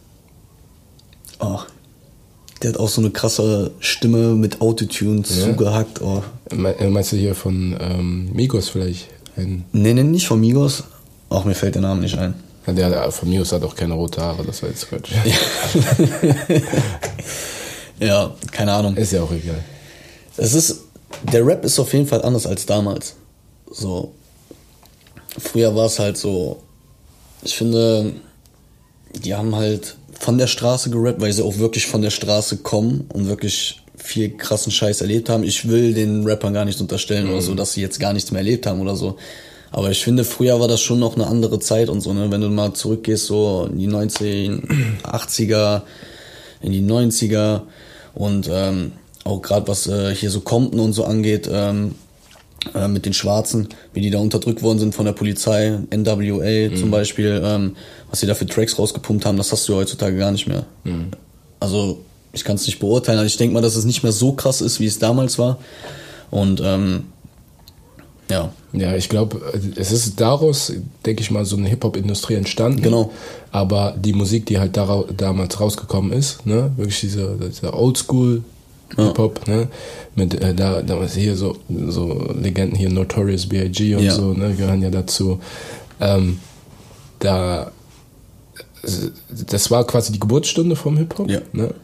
[1.40, 1.58] oh,
[2.62, 6.00] der hat auch so eine krasse Stimme mit Autotune zugehackt.
[6.02, 6.22] Oh.
[6.54, 9.08] Me- äh, Meinst du hier von ähm, Migos vielleicht?
[9.36, 10.84] Ein, Nee, nee, nicht von Migos.
[11.30, 12.34] Ach, mir fällt der Name nicht ein.
[12.66, 15.10] Ja, der, der von Migos hat auch keine rote Haare, das war jetzt Quatsch.
[18.00, 18.96] Ja, keine Ahnung.
[18.96, 19.58] Ist ja auch egal.
[20.38, 20.84] Es ist,
[21.32, 23.16] der Rap ist auf jeden Fall anders als damals.
[23.70, 24.12] So,
[25.38, 26.62] früher war es halt so,
[27.42, 28.14] ich finde,
[29.12, 33.06] die haben halt von der Straße gerappt, weil sie auch wirklich von der Straße kommen
[33.12, 35.44] und wirklich viel krassen Scheiß erlebt haben.
[35.44, 38.40] Ich will den Rappern gar nicht unterstellen oder so, dass sie jetzt gar nichts mehr
[38.40, 39.16] erlebt haben oder so.
[39.70, 42.30] Aber ich finde, früher war das schon noch eine andere Zeit und so, ne?
[42.30, 45.82] Wenn du mal zurückgehst, so in die 1980er,
[46.62, 47.62] in die 90er
[48.14, 48.92] und ähm,
[49.28, 51.94] auch gerade was äh, hier so Compton und so angeht, ähm,
[52.74, 56.90] äh, mit den Schwarzen, wie die da unterdrückt worden sind von der Polizei, NWA zum
[56.90, 57.76] Beispiel, ähm,
[58.10, 60.64] was sie da für Tracks rausgepumpt haben, das hast du heutzutage gar nicht mehr.
[61.60, 62.00] Also
[62.32, 64.60] ich kann es nicht beurteilen, also ich denke mal, dass es nicht mehr so krass
[64.60, 65.58] ist, wie es damals war.
[66.30, 67.04] Und ähm,
[68.30, 69.40] ja, Ja, ich glaube,
[69.76, 70.72] es ist daraus,
[71.06, 72.82] denke ich mal, so eine Hip-Hop-Industrie entstanden.
[72.82, 73.10] Genau.
[73.50, 78.42] Aber die Musik, die halt damals rausgekommen ist, ne, wirklich dieser, dieser Oldschool
[78.96, 79.68] Hip-Hop, ne,
[80.16, 81.56] mit äh, da damals hier so,
[81.88, 83.94] so Legenden hier, Notorious B.I.G.
[83.96, 84.12] und Ja.
[84.14, 85.40] so, ne, gehören ja dazu.
[86.00, 86.38] Ähm,
[87.18, 87.70] da,
[89.50, 91.40] das war quasi die Geburtsstunde vom Hip-Hop, Ja.
[91.52, 91.74] ne?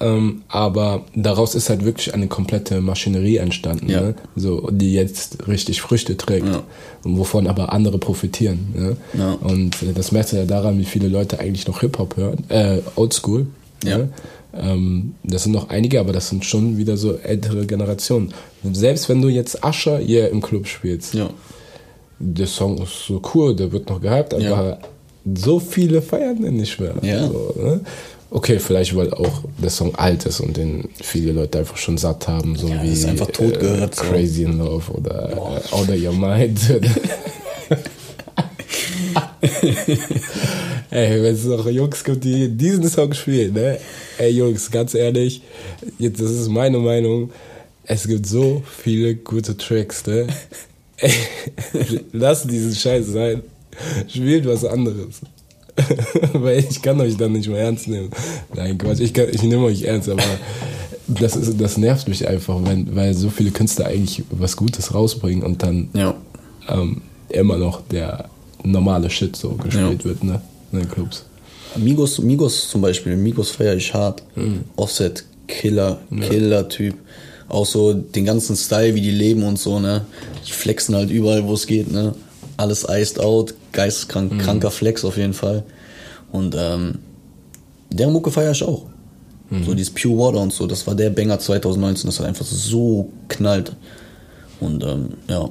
[0.00, 4.00] Ähm, aber daraus ist halt wirklich eine komplette Maschinerie entstanden, Ja.
[4.00, 4.14] ne?
[4.34, 6.62] so, die jetzt richtig Früchte trägt, Ja.
[7.04, 8.66] und wovon aber andere profitieren.
[8.74, 8.96] Ne?
[9.16, 9.32] Ja.
[9.34, 12.78] Und äh, das merkst du ja daran, wie viele Leute eigentlich noch Hip-Hop hören, äh,
[12.96, 13.46] Oldschool.
[13.84, 14.10] Ne?
[14.54, 18.32] Ähm, das sind noch einige, aber das sind schon wieder so ältere Generationen.
[18.72, 21.30] Selbst wenn du jetzt Asher hier im Club spielst, ja,
[22.18, 24.78] der Song ist so cool, der wird noch gehypt, aber Ja.
[25.34, 26.94] so viele feiern den nicht mehr.
[27.02, 27.26] Ja.
[27.28, 27.80] So, ne?
[28.30, 32.28] Okay, vielleicht weil auch der Song alt ist und den viele Leute einfach schon satt
[32.28, 34.04] haben, so Ja, wie ist einfach tot gehört, so.
[34.04, 36.58] Crazy in Love oder äh, Order Your Mind.
[40.92, 43.78] Ey, wenn es noch Jungs gibt, die diesen Song spielen, ne?
[44.18, 45.40] Ey Jungs, ganz ehrlich,
[45.98, 47.30] jetzt das ist meine Meinung.
[47.84, 50.26] Es gibt so viele gute Tracks, ne?
[50.98, 51.10] Ey,
[52.12, 53.40] lasst diesen Scheiß sein.
[54.06, 55.22] Spielt was anderes.
[56.34, 58.10] Weil ich kann euch dann nicht mehr ernst nehmen.
[58.54, 60.22] Nein, Quatsch, ich, kann- ich nehme euch ernst, aber
[61.08, 65.42] das, ist, das nervt mich einfach, weil, weil so viele Künstler eigentlich was Gutes rausbringen
[65.42, 66.14] und dann Ja.
[66.68, 67.00] ähm,
[67.30, 68.28] immer noch der
[68.62, 70.04] normale Shit so gespielt Ja.
[70.04, 70.42] wird, ne?
[70.72, 71.24] In den Clubs.
[71.76, 74.22] Migos, Migos zum Beispiel, Migos feiere ich hart.
[74.76, 76.94] Offset, Killer, Killer-Typ.
[77.48, 80.06] Auch so den ganzen Style, wie die leben und so, ne?
[80.46, 82.14] Die flexen halt überall, wo es geht, ne?
[82.56, 85.62] Alles iced out, geisteskrank, kranker Flex auf jeden Fall.
[86.30, 86.98] Und ähm,
[87.90, 88.86] deren Mucke feiere ich auch.
[89.66, 93.10] So dieses Pure Water und so, das war der Banger 2019, das hat einfach so
[93.28, 93.72] knallt.
[94.60, 95.50] Und ähm, ja,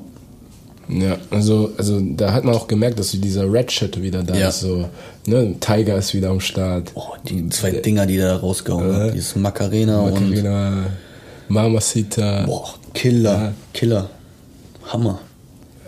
[0.90, 4.50] Ja, also, also da hat man auch gemerkt, dass dieser Shit wieder da Ja.
[4.50, 4.60] ist.
[4.62, 4.86] So,
[5.26, 5.56] ne?
[5.60, 6.92] Tiger ist wieder am Start.
[6.96, 10.86] oh, die zwei Dinger, die da rausgehauen haben, dieses Macarena, und Macarena,
[11.48, 12.44] Mamacita.
[12.46, 13.54] boah, Killer, Ja.
[13.74, 14.10] Killer,
[14.86, 15.20] Hammer.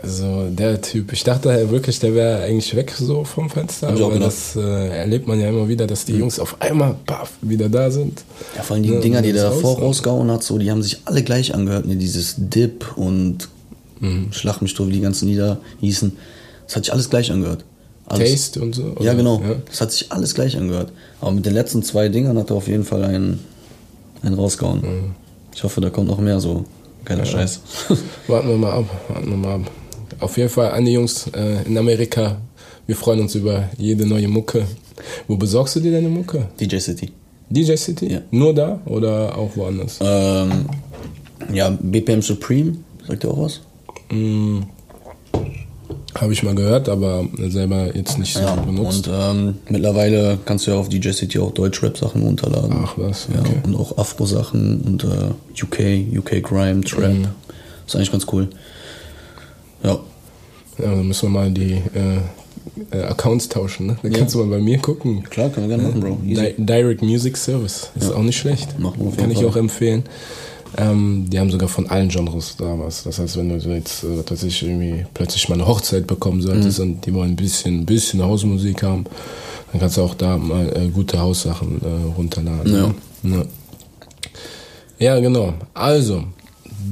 [0.02, 3.94] Also der Typ, ich dachte halt wirklich, der wäre eigentlich weg so vom Fenster.
[3.96, 7.32] Ich aber das äh, erlebt man ja immer wieder, dass die Jungs auf einmal paff,
[7.42, 8.22] wieder da sind.
[8.58, 9.82] Ja, vor allem die Ja, Dinger, die der davor Ausland.
[9.88, 11.86] rausgehauen hat, so, die haben sich alle gleich angehört.
[11.86, 11.96] Ne?
[11.96, 13.48] Dieses Dip und
[14.04, 14.34] Mhm.
[14.34, 16.12] Schlag mich tot, wie die ganzen Lieder hießen.
[16.68, 17.64] Das hat sich alles gleich angehört.
[18.06, 18.32] Alles.
[18.32, 18.84] Taste und so.
[18.84, 19.16] Ja, oder?
[19.16, 19.42] genau.
[19.42, 19.56] Ja.
[19.66, 20.92] Das hat sich alles gleich angehört.
[21.22, 23.40] Aber mit den letzten zwei Dingern hat er auf jeden Fall einen,
[24.22, 24.82] einen rausgehauen.
[24.82, 25.12] Mhm.
[25.56, 26.66] Ich hoffe, da kommt noch mehr so
[27.06, 27.62] geiler Scheiß.
[28.28, 29.72] Warten wir mal ab, warten wir mal ab.
[30.20, 32.38] Auf jeden Fall an die Jungs äh, in Amerika.
[32.86, 34.66] Wir freuen uns über jede neue Mucke.
[35.28, 36.48] Wo besorgst du dir deine Mucke?
[36.60, 37.12] DJ City.
[37.50, 38.14] DJ City?
[38.14, 38.22] Ja.
[38.32, 40.00] Nur da oder auch woanders?
[40.02, 40.66] Ähm,
[41.54, 43.62] ja, BPM Supreme, sagt ihr auch was?
[44.10, 44.64] Hm,
[46.16, 49.08] Habe ich mal gehört, aber selber jetzt nicht so Ja, benutzt.
[49.08, 52.72] und ähm, mittlerweile kannst du ja auf DJ City auch Deutschrap-Sachen runterladen.
[52.84, 53.56] Ach was, Ja, okay.
[53.64, 57.14] und auch Afro-Sachen und äh, UK, UK Grime, Trap.
[57.14, 57.28] Mhm.
[57.88, 58.48] Ist eigentlich ganz cool.
[59.84, 59.94] Ja.
[60.78, 63.88] Ja, dann müssen wir mal die äh, äh, Accounts tauschen.
[63.88, 63.98] Ne?
[64.04, 64.20] Dann Ja.
[64.20, 65.24] kannst du mal bei mir gucken.
[65.24, 66.20] Klar, können wir gerne machen, Bro.
[66.26, 66.54] Easy.
[66.58, 67.90] Di Direct Music Service.
[67.96, 68.16] Ist Ja.
[68.16, 68.80] auch nicht schlecht.
[68.80, 69.48] Machen wir auf Kann jeden ich Fall.
[69.50, 70.04] auch empfehlen.
[70.78, 73.04] Ähm, die haben sogar von allen Genres da was.
[73.04, 76.86] Das heißt, wenn du jetzt äh, tatsächlich irgendwie plötzlich mal eine Hochzeit bekommen solltest Mhm.
[76.86, 79.06] und die wollen ein bisschen, ein bisschen Hausmusik haben,
[79.72, 82.74] dann kannst du auch da mal äh, gute Haussachen äh, runterladen.
[82.74, 82.94] Ja.
[83.38, 83.46] ja.
[85.00, 85.54] Ja, genau.
[85.74, 86.24] Also,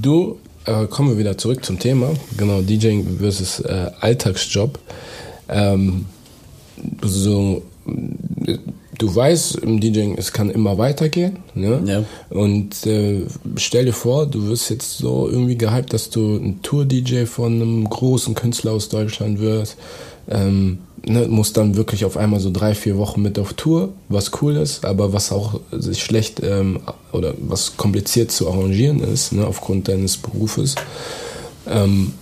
[0.02, 2.10] du, äh, kommen wir wieder zurück zum Thema.
[2.38, 4.78] Genau, DJing versus äh, Alltagsjob.
[5.50, 6.06] Ähm,
[7.04, 7.62] so,
[9.02, 11.40] du weißt, im DJing, es kann immer weitergehen.
[11.56, 11.82] Ne?
[11.86, 12.04] Ja.
[12.30, 13.22] Und äh,
[13.56, 17.90] stell dir vor, du wirst jetzt so irgendwie gehypt, dass du ein Tour-DJ von einem
[17.90, 19.78] großen Künstler aus Deutschland wirst.
[20.30, 24.32] Ähm, ne, musst dann wirklich auf einmal so drei, vier Wochen mit auf Tour, was
[24.42, 26.80] cool ist, aber was auch sich schlecht ähm,
[27.12, 30.76] oder was kompliziert zu arrangieren ist, ne, aufgrund deines Berufes.
[31.68, 32.14] Ähm,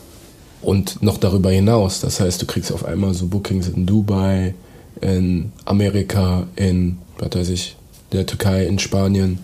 [0.62, 4.54] und noch darüber hinaus, das heißt, du kriegst auf einmal so Bookings in Dubai,
[5.02, 7.76] in Amerika, in, was weiß ich,
[8.12, 9.40] der Türkei, in Spanien.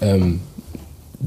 [0.00, 0.40] Ähm,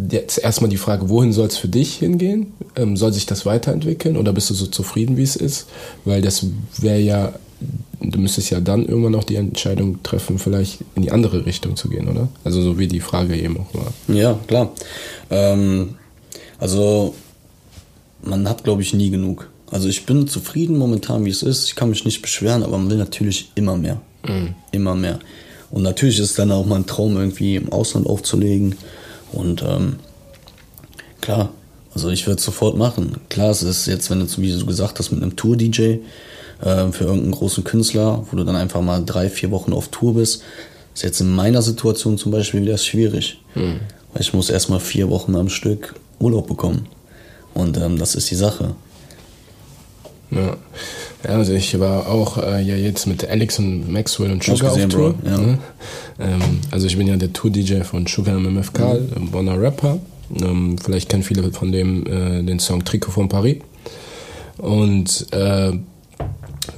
[0.09, 2.53] jetzt erstmal die Frage, wohin soll es für dich hingehen?
[2.75, 5.67] Ähm, soll sich das weiterentwickeln oder bist du so zufrieden, wie es ist?
[6.05, 6.45] Weil das
[6.79, 7.33] wäre ja,
[8.01, 11.89] du müsstest ja dann irgendwann auch die Entscheidung treffen, vielleicht in die andere Richtung zu
[11.89, 12.27] gehen, oder?
[12.43, 13.93] Also so wie die Frage eben auch war.
[14.13, 14.71] Ja, klar.
[15.29, 15.95] Ähm,
[16.57, 17.13] also,
[18.23, 19.49] man hat, glaube ich, nie genug.
[19.73, 21.65] Also, ich bin zufrieden momentan, wie es ist.
[21.65, 23.99] Ich kann mich nicht beschweren, aber man will natürlich immer mehr.
[24.71, 25.19] Immer mehr.
[25.71, 28.75] Und natürlich ist dann auch mein Traum, irgendwie im Ausland aufzulegen.
[29.31, 29.95] Und ähm,
[31.21, 31.49] klar,
[31.95, 33.17] also ich würde es sofort machen.
[33.29, 37.05] Klar, es ist jetzt, wenn du, wie du gesagt hast, mit einem Tour-DJ äh, für
[37.05, 40.43] irgendeinen großen Künstler, wo du dann einfach mal drei, vier Wochen auf Tour bist,
[40.93, 43.39] ist jetzt in meiner Situation zum Beispiel wieder schwierig.
[44.13, 46.88] Weil ich muss erstmal vier Wochen am Stück Urlaub bekommen.
[47.55, 48.75] Und ähm, das ist die Sache.
[50.35, 50.57] Ja.
[51.23, 54.85] ja, also ich war auch äh, ja jetzt mit Alex und Maxwell und Sugar gesehen,
[54.85, 55.13] auf Tour.
[55.13, 55.37] Bro, ja.
[55.37, 55.57] ne?
[56.19, 56.41] ähm,
[56.71, 59.31] also ich bin ja der Tour-DJ von Sugar im MFK, Mhm.
[59.31, 59.99] Bonner Rapper.
[60.41, 63.57] Ähm, vielleicht kennen viele von dem äh, den Song Trikot von Paris.
[64.57, 65.71] Und äh,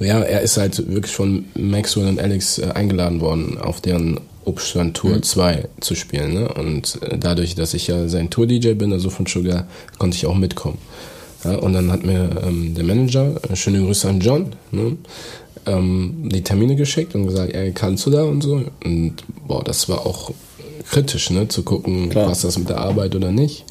[0.00, 4.96] ja, er ist halt wirklich von Maxwell und Alex äh, eingeladen worden, auf deren Obststand
[4.96, 6.34] Tour 2 zu spielen.
[6.34, 6.48] Ne?
[6.48, 9.66] Und äh, dadurch, dass ich ja sein Tour-DJ bin, also von Sugar,
[9.98, 10.78] konnte ich auch mitkommen.
[11.46, 14.96] Ja, und dann hat mir ähm, der Manager, äh, schöne Grüße an John, ne,
[15.66, 18.62] ähm, die Termine geschickt und gesagt, ey, kannst du da und so.
[18.84, 19.14] Und
[19.46, 20.30] boah, das war auch
[20.90, 22.26] kritisch, ne, zu gucken, Klar.
[22.28, 23.64] passt das mit der Arbeit oder nicht,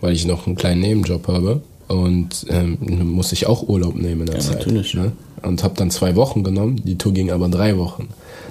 [0.00, 1.60] weil ich noch einen kleinen Nebenjob habe.
[1.88, 4.58] Und ähm, musste ich auch Urlaub nehmen in der Ja, Zeit.
[4.58, 4.94] natürlich.
[4.94, 5.12] Ne?
[5.42, 6.80] Und habe dann zwei Wochen genommen.
[6.84, 8.08] Die Tour ging aber drei Wochen.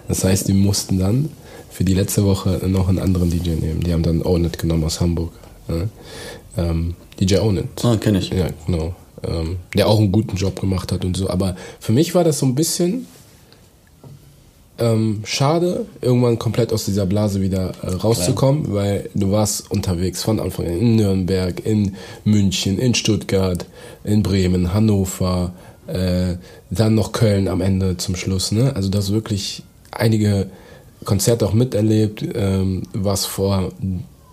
[0.08, 1.28] Das heißt, die mussten dann
[1.70, 3.82] für die letzte Woche noch einen anderen DJ nehmen.
[3.82, 5.34] Die haben dann Own It genommen aus Hamburg.
[5.68, 5.89] Ne?
[6.58, 7.84] Ähm, DJ Own It.
[7.84, 8.30] Ah, kenne ich.
[8.30, 8.95] Ja, genau.
[9.23, 11.30] Ähm, der auch einen guten Job gemacht hat und so.
[11.30, 13.08] Aber für mich war das so ein bisschen
[14.78, 20.39] ähm, schade, irgendwann komplett aus dieser Blase wieder äh, rauszukommen, weil du warst unterwegs von
[20.39, 23.65] Anfang an in Nürnberg, in München, in Stuttgart,
[24.04, 25.54] in Bremen, Hannover,
[25.88, 26.36] äh,
[26.71, 28.51] dann noch Köln am Ende zum Schluss.
[28.51, 28.75] Ne?
[28.75, 30.49] Also das wirklich einige
[31.06, 33.71] Konzerte auch miterlebt, ähm, was vor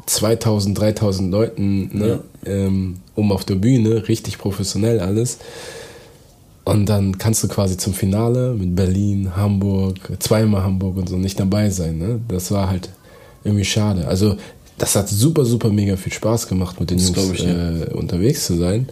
[0.07, 5.39] 2000, 3000 Leuten ne, ähm, um auf der Bühne, richtig professionell alles.
[6.65, 11.39] Und dann kannst du quasi zum Finale mit Berlin, Hamburg, zweimal Hamburg und so nicht
[11.41, 11.99] dabei sein.
[11.99, 12.21] Ne?
[12.29, 12.91] Das war halt
[13.45, 14.07] irgendwie schade.
[14.07, 14.37] Also
[14.79, 17.83] das hat super, super mega viel Spaß gemacht, mit den Das Jungs ich, ja.
[17.83, 18.89] äh, unterwegs zu sein.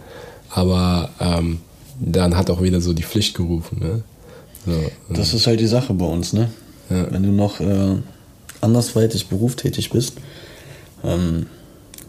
[0.49, 1.59] Aber ähm,
[1.99, 3.79] dann hat auch wieder so die Pflicht gerufen.
[3.79, 4.03] Ne?
[4.65, 6.49] So, Das ist halt die Sache bei uns, ne?
[6.89, 7.07] Ja.
[7.11, 7.95] Wenn du noch äh,
[8.59, 10.15] andersweitig berufstätig bist,
[11.03, 11.47] ähm,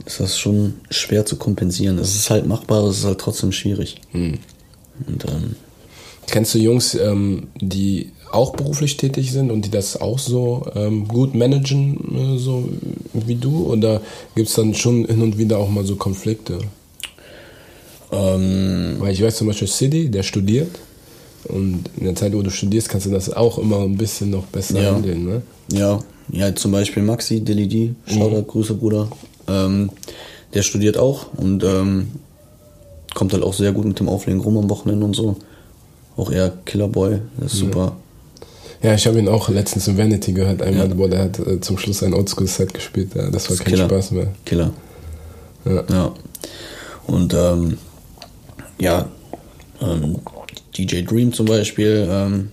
[0.06, 1.98] ist das schon schwer zu kompensieren.
[1.98, 4.00] Es ist halt machbar, es ist halt trotzdem schwierig.
[4.12, 4.38] Hm.
[5.06, 5.56] Und ähm,
[6.28, 11.06] Kennst du Jungs, ähm, die auch beruflich tätig sind und die das auch so ähm,
[11.08, 12.68] gut managen, äh, so
[13.12, 13.66] wie du?
[13.66, 14.00] Oder
[14.34, 16.58] gibt es dann schon hin und wieder auch mal so Konflikte?
[18.10, 20.78] ähm, Weil ich weiß zum Beispiel City, der studiert.
[21.44, 24.44] Und in der Zeit, wo du studierst, kannst du das auch immer ein bisschen noch
[24.46, 24.94] besser Ja.
[24.94, 25.42] handeln, ne?
[25.72, 25.98] ja,
[26.30, 29.08] ja, zum Beispiel Maxi, Delidi, Shoutout, Grüße, Bruder.
[29.48, 29.90] Ähm,
[30.54, 32.08] der studiert auch und ähm,
[33.14, 35.36] kommt halt auch sehr gut mit dem Auflegen rum am Wochenende und so.
[36.16, 37.96] Auch eher Killerboy, das ist super.
[38.82, 40.98] Ja, ich habe ihn auch letztens in Vanity gehört, einmal, Ja.
[40.98, 43.10] wo der hat äh, zum Schluss ein Oldschool-Set gespielt.
[43.14, 43.84] Ja, das war Das kein Killer.
[43.88, 44.28] Spaß mehr.
[44.44, 44.70] Killer.
[45.64, 45.84] Ja.
[45.88, 46.14] Ja.
[47.06, 47.78] Und ähm,
[48.78, 49.08] ja,
[49.80, 50.18] ähm,
[50.76, 52.50] DJ Dream zum Beispiel, ähm,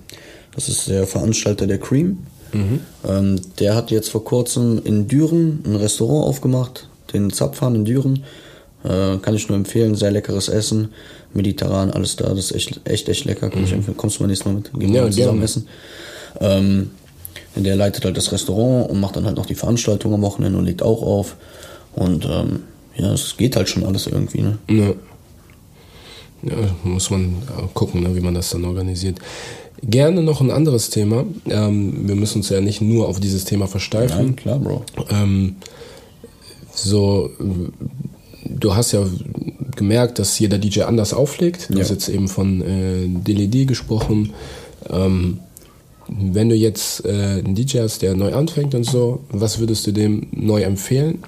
[0.55, 2.19] das ist der Veranstalter der Cream.
[2.53, 8.23] Ähm, der hat jetzt vor kurzem in Düren ein Restaurant aufgemacht, den Zapfhahn in Düren.
[8.83, 10.89] Äh, kann ich nur empfehlen, sehr leckeres Essen,
[11.33, 13.49] mediterran, alles da, das ist echt, echt, echt lecker.
[13.49, 13.97] Kann ich empfehlen.
[13.97, 14.71] Kommst du mal nächstes Mal mit?
[14.73, 15.67] Gehen wir Ja, zusammen essen.
[16.39, 16.91] Ähm,
[17.55, 20.65] der leitet halt das Restaurant und macht dann halt noch die Veranstaltung am Wochenende und
[20.65, 21.35] legt auch auf.
[21.93, 22.63] Und ähm,
[22.95, 24.57] ja, es geht halt schon alles irgendwie, ne?
[24.69, 24.93] Ja.
[26.41, 29.17] Ja, muss man äh, gucken, ne, wie man das dann organisiert.
[29.83, 31.25] Gerne noch ein anderes Thema.
[31.49, 34.35] Ähm, wir müssen uns ja nicht nur auf dieses Thema versteifen.
[34.35, 34.83] klar, Bro.
[35.09, 35.55] Ähm,
[36.73, 37.29] so,
[38.45, 39.05] du hast ja
[39.75, 41.69] gemerkt, dass jeder DJ anders auflegt.
[41.69, 41.81] Du Ja.
[41.81, 44.33] hast jetzt eben von äh, DLD gesprochen.
[44.89, 45.39] Ähm,
[46.07, 47.09] wenn du jetzt äh,
[47.45, 51.19] einen DJ hast, der neu anfängt und so, was würdest du dem neu empfehlen?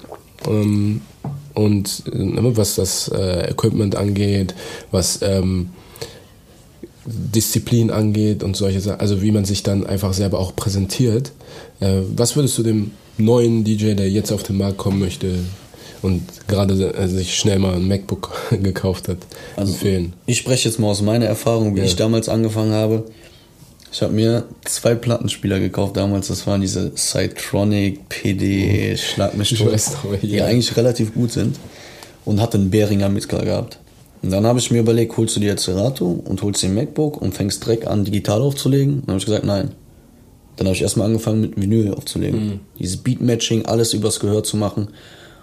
[0.48, 1.02] Ähm,
[1.54, 4.54] und äh, was das äh, Equipment angeht,
[4.90, 5.70] was ähm,
[7.34, 11.32] Disziplin angeht und solche Sachen, also wie man sich dann einfach selber auch präsentiert.
[11.80, 15.34] Äh, was würdest du dem neuen DJ, der jetzt auf den Markt kommen möchte
[16.02, 19.18] und gerade äh, sich schnell mal ein MacBook gekauft hat,
[19.56, 20.14] empfehlen?
[20.26, 21.84] Ich spreche jetzt mal aus meiner Erfahrung, wie Ja.
[21.84, 23.04] ich damals angefangen habe.
[23.92, 26.28] Ich habe mir zwei Plattenspieler gekauft damals.
[26.28, 29.70] Das waren diese Cytronic, PD, Schlag mich Ich tot,
[30.22, 31.56] die eigentlich relativ gut sind.
[32.24, 33.78] Und hatte einen Behringer Mitklar gehabt.
[34.22, 36.74] Und dann habe ich mir überlegt, holst du dir jetzt Serato und holst dir ein
[36.74, 38.94] MacBook und fängst direkt an, digital aufzulegen?
[38.94, 39.72] Und dann habe ich gesagt, nein.
[40.56, 42.60] Dann habe ich erstmal angefangen, mit Vinyl aufzulegen.
[42.78, 44.88] Dieses Beatmatching, alles übers Gehör zu machen.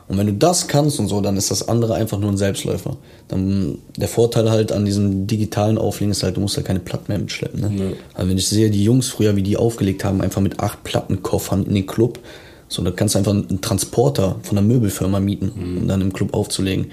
[0.07, 2.97] Und wenn du das kannst und so, dann ist das andere einfach nur ein Selbstläufer.
[3.27, 7.05] Dann, der Vorteil halt an diesem digitalen Auflegen ist halt, du musst halt keine Platten
[7.09, 7.61] mehr mitschleppen.
[7.61, 7.93] Ne?
[8.13, 11.65] Also wenn ich sehe, die Jungs früher, wie die aufgelegt haben, einfach mit acht Plattenkoffern
[11.65, 12.19] in den Club,
[12.67, 16.33] so, da kannst du einfach einen Transporter von einer Möbelfirma mieten, um dann im Club
[16.35, 16.91] aufzulegen.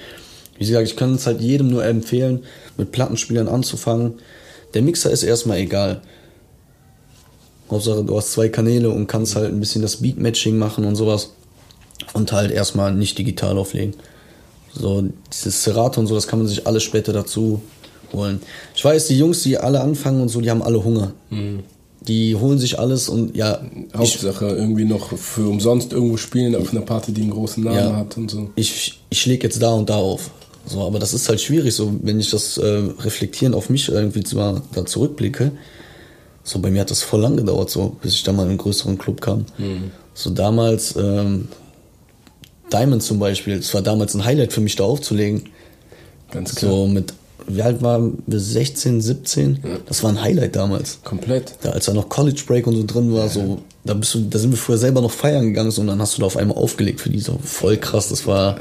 [0.59, 2.45] Wie gesagt, ich kann es halt jedem nur empfehlen,
[2.77, 4.15] mit Plattenspielern anzufangen.
[4.75, 6.01] Der Mixer ist erstmal egal.
[7.71, 11.31] Hauptsache, du hast zwei Kanäle und kannst halt ein bisschen das Beatmatching machen und sowas.
[12.13, 13.95] Und halt erstmal nicht digital auflegen.
[14.73, 17.61] So, dieses Serato und so, das kann man sich alles später dazu
[18.13, 18.41] holen.
[18.75, 21.13] Ich weiß, die Jungs, die alle anfangen und so, die haben alle Hunger.
[22.03, 26.71] Die holen sich alles und ja, ich, Hauptsache irgendwie noch für umsonst irgendwo spielen auf
[26.71, 27.97] einer Party, die einen großen Namen Ja.
[27.97, 28.51] hat und so.
[28.55, 30.31] ich, ich lege jetzt da und da auf.
[30.67, 32.67] So, aber das ist halt schwierig, so wenn ich das äh,
[32.99, 35.53] reflektieren auf mich irgendwie zwar da zurückblicke.
[36.43, 38.59] So, bei mir hat das voll lang gedauert, so, bis ich da mal in einen
[38.59, 39.47] größeren Club kam.
[40.15, 41.49] So damals, ähm,
[42.73, 45.45] Diamond zum Beispiel, es war damals ein Highlight für mich da aufzulegen.
[46.31, 46.73] Ganz klar.
[46.73, 47.15] So mit,
[47.47, 48.41] wie alt waren wir?
[48.41, 49.59] 16, 17?
[49.87, 50.99] Das war ein Highlight damals.
[51.05, 51.55] Komplett.
[51.63, 54.39] Da, als da noch College Break und so drin war, so, da bist du, da
[54.39, 56.57] sind wir früher selber noch feiern gegangen so, und dann hast du da auf einmal
[56.57, 58.09] aufgelegt für die, so voll krass.
[58.09, 58.57] Das war,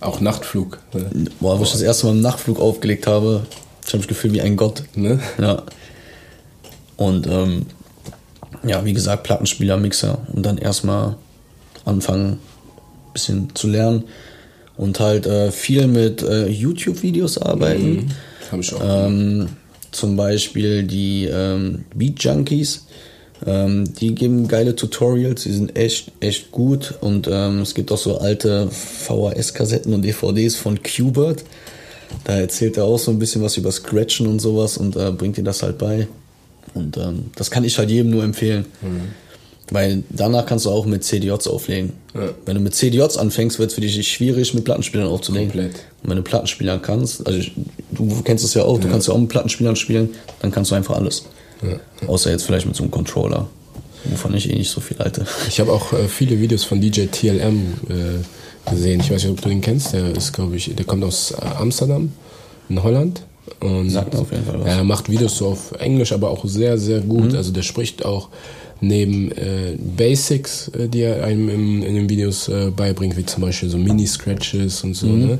[0.00, 0.78] Auch Nachtflug.
[0.92, 1.26] Ne?
[1.40, 3.46] boah, wo ich das erste Mal im Nachtflug aufgelegt habe,
[3.84, 4.82] ich habe mich gefühlt wie ein Gott.
[4.94, 5.20] Ne?
[5.38, 5.62] Ja.
[6.96, 7.66] Und ähm,
[8.64, 11.16] ja, wie gesagt, Plattenspieler, Mixer und dann erstmal
[11.84, 14.04] anfangen, ein bisschen zu lernen
[14.76, 18.12] und halt äh, viel mit äh, YouTube-Videos arbeiten.
[18.50, 19.06] Habe ich auch.
[19.06, 19.48] Ähm,
[19.92, 22.86] zum Beispiel die ähm, Beat Junkies.
[23.44, 26.94] Ähm, die geben geile Tutorials, die sind echt, echt gut.
[27.00, 31.44] Und ähm, es gibt auch so alte VHS-Kassetten und DVDs von Qbert.
[32.24, 35.36] Da erzählt er auch so ein bisschen was über Scratchen und sowas und äh, bringt
[35.36, 36.06] dir das halt bei.
[36.74, 38.66] Und ähm, das kann ich halt jedem nur empfehlen.
[39.70, 41.92] Weil danach kannst du auch mit CDJs auflegen.
[42.14, 42.30] Ja.
[42.44, 45.50] Wenn du mit CDJs anfängst, wird es für dich schwierig, mit Plattenspielern aufzulegen.
[45.50, 45.74] Komplett.
[46.02, 47.52] Und wenn du Plattenspielern kannst, also ich,
[47.90, 50.10] du kennst es ja auch, du kannst ja auch mit Plattenspielern spielen,
[50.40, 51.24] dann kannst du einfach alles.
[52.06, 53.48] Außer jetzt vielleicht mit so einem Controller,
[54.04, 55.26] wovon ich eh nicht so viel halte.
[55.48, 59.00] Ich habe auch äh, viele Videos von DJ TLM äh, gesehen.
[59.00, 59.92] Ich weiß nicht, ob du ihn kennst.
[59.92, 62.12] Der ist, glaube ich, der kommt aus äh, Amsterdam,
[62.68, 63.22] in Holland.
[63.60, 64.66] Und Sagt auf jeden Fall was.
[64.66, 67.34] Er macht Videos so auf Englisch, aber auch sehr, sehr gut.
[67.34, 68.28] Also der spricht auch
[68.80, 73.42] neben äh, Basics, äh, die er einem im, in den Videos äh, beibringt, wie zum
[73.42, 75.38] Beispiel so Mini-Scratches und so, ne?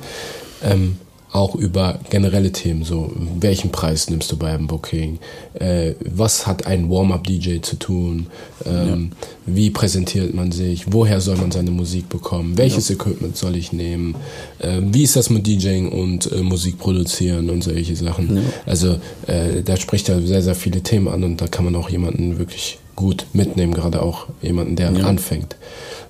[0.62, 0.96] ähm,
[1.32, 5.18] auch über generelle Themen, so welchen Preis nimmst du beim Booking,
[5.54, 8.28] äh, was hat ein Warm-up-DJ zu tun,
[8.64, 9.10] ähm,
[9.44, 14.14] wie präsentiert man sich, woher soll man seine Musik bekommen, welches Equipment soll ich nehmen,
[14.60, 18.42] äh, wie ist das mit DJing und äh, Musik produzieren und solche Sachen.
[18.64, 18.96] Also
[19.26, 22.38] äh, da spricht er sehr, sehr viele Themen an und da kann man auch jemanden
[22.38, 25.56] wirklich gut mitnehmen, gerade auch jemanden, der anfängt.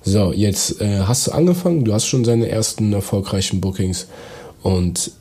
[0.03, 4.07] So, jetzt äh, hast du angefangen, du hast schon seine ersten erfolgreichen Bookings
[4.63, 5.11] und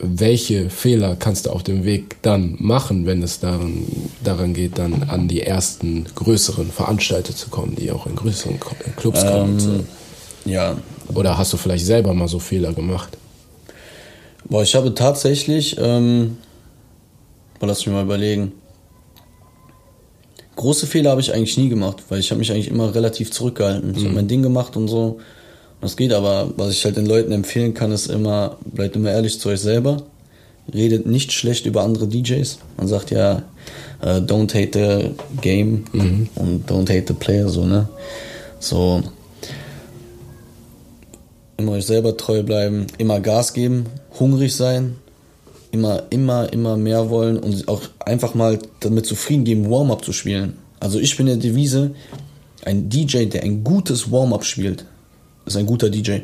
[0.00, 3.84] welche Fehler kannst du auf dem Weg dann machen, wenn es daran,
[4.22, 8.60] daran geht, dann an die ersten größeren Veranstalter zu kommen, die auch in größeren
[8.96, 9.54] Clubs kommen?
[9.54, 9.84] und so?
[10.44, 10.76] Ja,
[11.14, 13.18] Oder hast du vielleicht selber mal so Fehler gemacht?
[14.48, 16.38] boah, ich habe tatsächlich, ähm,
[17.60, 18.52] lass mich mal überlegen.
[20.56, 23.94] Große Fehler habe ich eigentlich nie gemacht, weil ich habe mich eigentlich immer relativ zurückgehalten.
[23.96, 25.20] Ich habe mein Ding gemacht und so.
[25.80, 29.38] Das geht aber, was ich halt den Leuten empfehlen kann, ist immer, bleibt immer ehrlich
[29.38, 30.02] zu euch selber.
[30.72, 32.58] Redet nicht schlecht über andere DJs.
[32.76, 33.42] Man sagt ja,
[34.02, 35.10] äh, don't hate the
[35.40, 35.84] game
[36.34, 37.88] und don't hate the player, so, ne?
[38.60, 39.02] So,
[41.58, 43.86] immer euch selber treu bleiben, immer Gas geben,
[44.18, 44.96] hungrig sein,
[45.72, 50.56] immer, immer, immer mehr wollen und auch einfach mal damit zufrieden geben, Warm-up zu spielen.
[50.80, 51.92] Also ich bin der Devise,
[52.64, 54.84] ein DJ, der ein gutes Warm-up spielt,
[55.48, 56.18] ist ein guter DJ.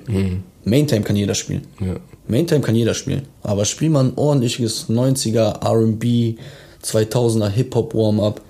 [0.64, 1.62] Maintime kann jeder spielen.
[1.81, 1.97] Ja.
[2.29, 3.22] Maintime kann jeder spielen.
[3.43, 6.35] Aber spiel mal ein ordentliches 90er R&B,
[6.83, 8.41] 2000er Hip-Hop Warm-up.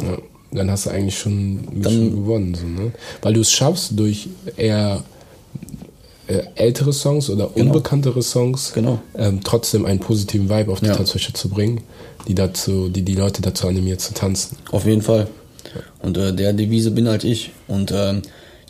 [0.00, 0.18] Ja,
[0.52, 2.54] dann hast du eigentlich schon ein bisschen gewonnen.
[2.54, 2.92] So, ne?
[3.22, 5.02] Weil du es schaffst, durch eher
[6.26, 8.98] äh, ältere Songs oder unbekanntere Songs Genau.
[9.16, 10.96] ähm, trotzdem einen positiven Vibe auf die Ja.
[10.96, 11.82] Tanzfläche zu bringen,
[12.26, 14.56] die, dazu, die die Leute dazu animiert zu tanzen.
[14.72, 15.28] Auf jeden Fall.
[16.02, 17.52] Und äh, der Devise bin halt ich.
[17.68, 18.22] Und ähm,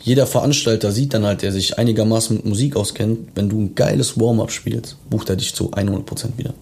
[0.05, 4.19] jeder Veranstalter sieht dann halt, der sich einigermaßen mit Musik auskennt, wenn du ein geiles
[4.19, 6.53] Warm-up spielst, bucht er dich zu 100% wieder.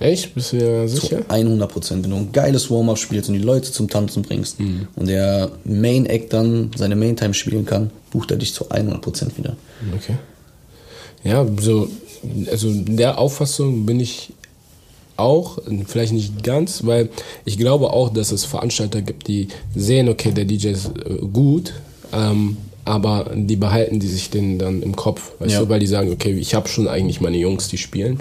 [0.00, 0.34] Echt?
[0.34, 1.18] Bist du dir Zu sicher?
[1.28, 2.02] 100%.
[2.02, 4.56] Wenn du ein geiles Warm-up spielst und die Leute zum Tanzen bringst
[4.96, 9.56] und der Main Act dann seine Main-Time spielen kann, bucht er dich zu 100% wieder.
[9.94, 10.16] Okay.
[11.22, 11.88] Ja, so,
[12.50, 14.32] also in der Auffassung bin ich
[15.16, 17.10] auch, vielleicht nicht ganz, weil
[17.44, 21.74] ich glaube auch, dass es Veranstalter gibt, die sehen, okay, der DJ ist äh, gut,
[22.14, 25.60] ähm, aber die behalten die sich den dann im Kopf, weißt Ja.
[25.60, 28.18] du, weil die sagen, okay, ich habe schon eigentlich meine Jungs, die spielen.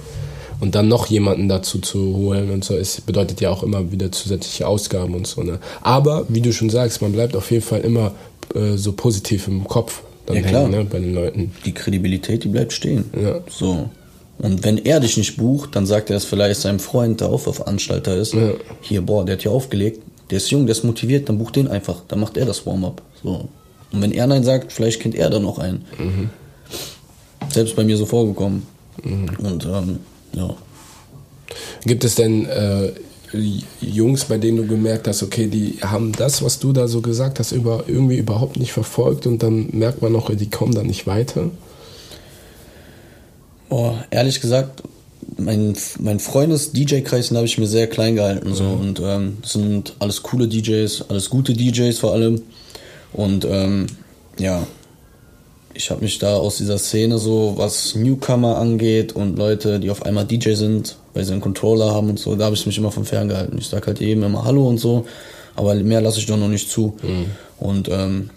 [0.62, 4.12] Und dann noch jemanden dazu zu holen und so, es bedeutet ja auch immer wieder
[4.14, 5.44] zusätzliche Ausgaben und so.
[5.44, 5.60] Ne?
[5.82, 8.14] Aber wie du schon sagst, man bleibt auf jeden Fall immer
[8.56, 10.62] äh, so positiv im Kopf dann Ja, klar.
[10.64, 11.52] hängen, ne, bei den Leuten.
[11.66, 13.04] Die Kredibilität, die bleibt stehen.
[13.22, 13.42] Ja.
[13.50, 13.90] So.
[14.38, 17.40] Und wenn er dich nicht bucht, dann sagt er es vielleicht seinem Freund, der auch
[17.40, 18.34] Veranstalter ist.
[18.34, 18.52] Ja.
[18.80, 21.68] Hier, boah, der hat hier aufgelegt, der ist jung, der ist motiviert, dann bucht den
[21.68, 22.04] einfach.
[22.08, 23.02] Dann macht er das Warm-up.
[23.22, 23.50] So.
[23.94, 25.86] Und wenn er Nein sagt, vielleicht kennt er dann noch einen.
[27.50, 28.64] Selbst bei mir so vorgekommen.
[29.04, 30.00] Und ähm,
[30.34, 30.56] ja.
[31.86, 32.92] Gibt es denn äh,
[33.82, 37.40] Jungs, bei denen du gemerkt hast, okay, die haben das, was du da so gesagt
[37.40, 41.08] hast, über, irgendwie überhaupt nicht verfolgt und dann merkt man noch, die kommen da nicht
[41.08, 41.50] weiter?
[43.70, 44.84] Boah, ehrlich gesagt,
[45.38, 48.54] mein, mein Freundes-DJ-Kreis den habe ich mir sehr klein gehalten.
[48.54, 48.66] So.
[48.66, 52.42] Und ähm, das sind alles coole DJs, alles gute DJs vor allem.
[53.14, 53.88] Und ähm,
[54.40, 54.66] ja,
[55.74, 60.06] ich habe mich da aus dieser Szene so, was Newcomer angeht und Leute, die auf
[60.06, 62.92] einmal DJ sind, weil sie einen Controller haben und so, da habe ich mich immer
[62.92, 63.58] von ferngehalten.
[63.58, 65.06] Ich sag halt jedem immer Hallo und so,
[65.56, 66.96] aber mehr lasse ich doch noch nicht zu.
[67.02, 67.26] Mhm.
[67.60, 68.30] Und ähm,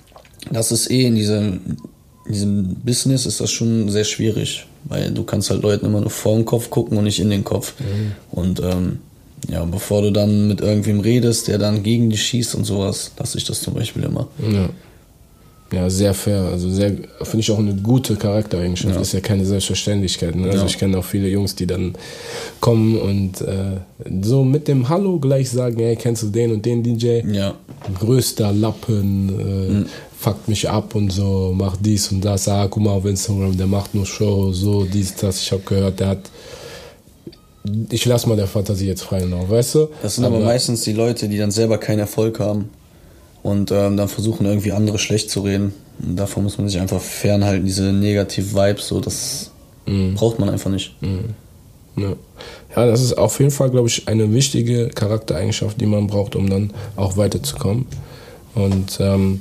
[0.50, 1.60] das ist eh in diesem,
[2.26, 6.10] in diesem Business ist das schon sehr schwierig, weil du kannst halt Leuten immer nur
[6.10, 7.74] vor den Kopf gucken und nicht in den Kopf.
[7.80, 8.12] Mhm.
[8.30, 8.98] Und ähm,
[9.48, 13.38] ja, bevor du dann mit irgendwem redest, der dann gegen dich schießt und sowas, lasse
[13.38, 14.28] ich das zum Beispiel immer.
[14.50, 14.68] Ja.
[15.72, 16.42] Ja, sehr fair.
[16.42, 16.90] Also sehr,
[17.22, 18.94] finde ich auch eine gute Charaktereigenschaft.
[18.94, 19.00] Ja.
[19.00, 20.36] Ist ja keine Selbstverständlichkeit.
[20.36, 20.46] Ne?
[20.46, 20.66] Also ja.
[20.66, 21.94] ich kenne auch viele Jungs, die dann
[22.60, 23.78] kommen und äh,
[24.22, 27.20] so mit dem Hallo gleich sagen, hey, kennst du den und den DJ?
[27.32, 27.54] Ja.
[27.98, 29.86] Größter Lappen, äh, mhm.
[30.16, 32.46] fuckt mich ab und so, macht dies und das.
[32.46, 35.42] Ah, guck mal auf Instagram, der macht nur Show, so, dies, das.
[35.42, 36.30] Ich habe gehört, der hat
[37.90, 39.88] ich lasse mal der Fantasie jetzt frei noch, weißt du?
[40.02, 42.70] Das sind aber, aber meistens die Leute, die dann selber keinen Erfolg haben
[43.42, 45.72] und ähm, dann versuchen irgendwie andere schlecht zu reden.
[46.02, 49.50] Und davon muss man sich einfach fernhalten, diese negative Vibes, so das
[49.86, 50.14] mm.
[50.14, 51.00] braucht man einfach nicht.
[51.00, 51.30] Mm.
[51.96, 52.12] Ja.
[52.76, 56.50] ja, das ist auf jeden Fall, glaube ich, eine wichtige Charaktereigenschaft, die man braucht, um
[56.50, 57.86] dann auch weiterzukommen.
[58.54, 59.40] Und ähm,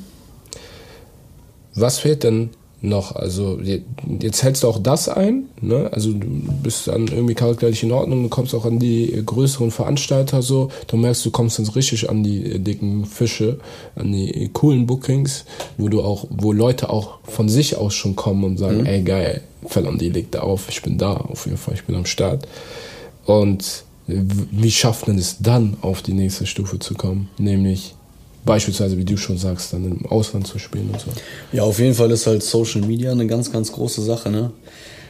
[1.74, 2.52] was fehlt denn
[2.90, 3.16] noch.
[3.16, 5.90] Also jetzt hältst du auch das ein, ne?
[5.92, 6.28] Also du
[6.64, 10.98] bist dann irgendwie charakterlich in Ordnung, du kommst auch an die größeren Veranstalter so, du
[10.98, 13.60] merkst, du kommst dann richtig an die dicken Fische,
[13.96, 15.46] an die coolen Bookings,
[15.78, 18.86] wo du auch, wo Leute auch von sich aus schon kommen und sagen, mhm.
[18.86, 22.06] ey geil, Fellon, legt da auf, ich bin da, auf jeden Fall, ich bin am
[22.06, 22.48] Start.
[23.26, 27.30] Und wie schafft man es dann, auf die nächste Stufe zu kommen?
[27.38, 27.96] Nämlich
[28.46, 31.08] beispielsweise, wie du schon sagst, dann im Ausland zu spielen und so.
[31.52, 34.52] Ja, auf jeden Fall ist halt Social Media eine ganz, ganz große Sache, ne?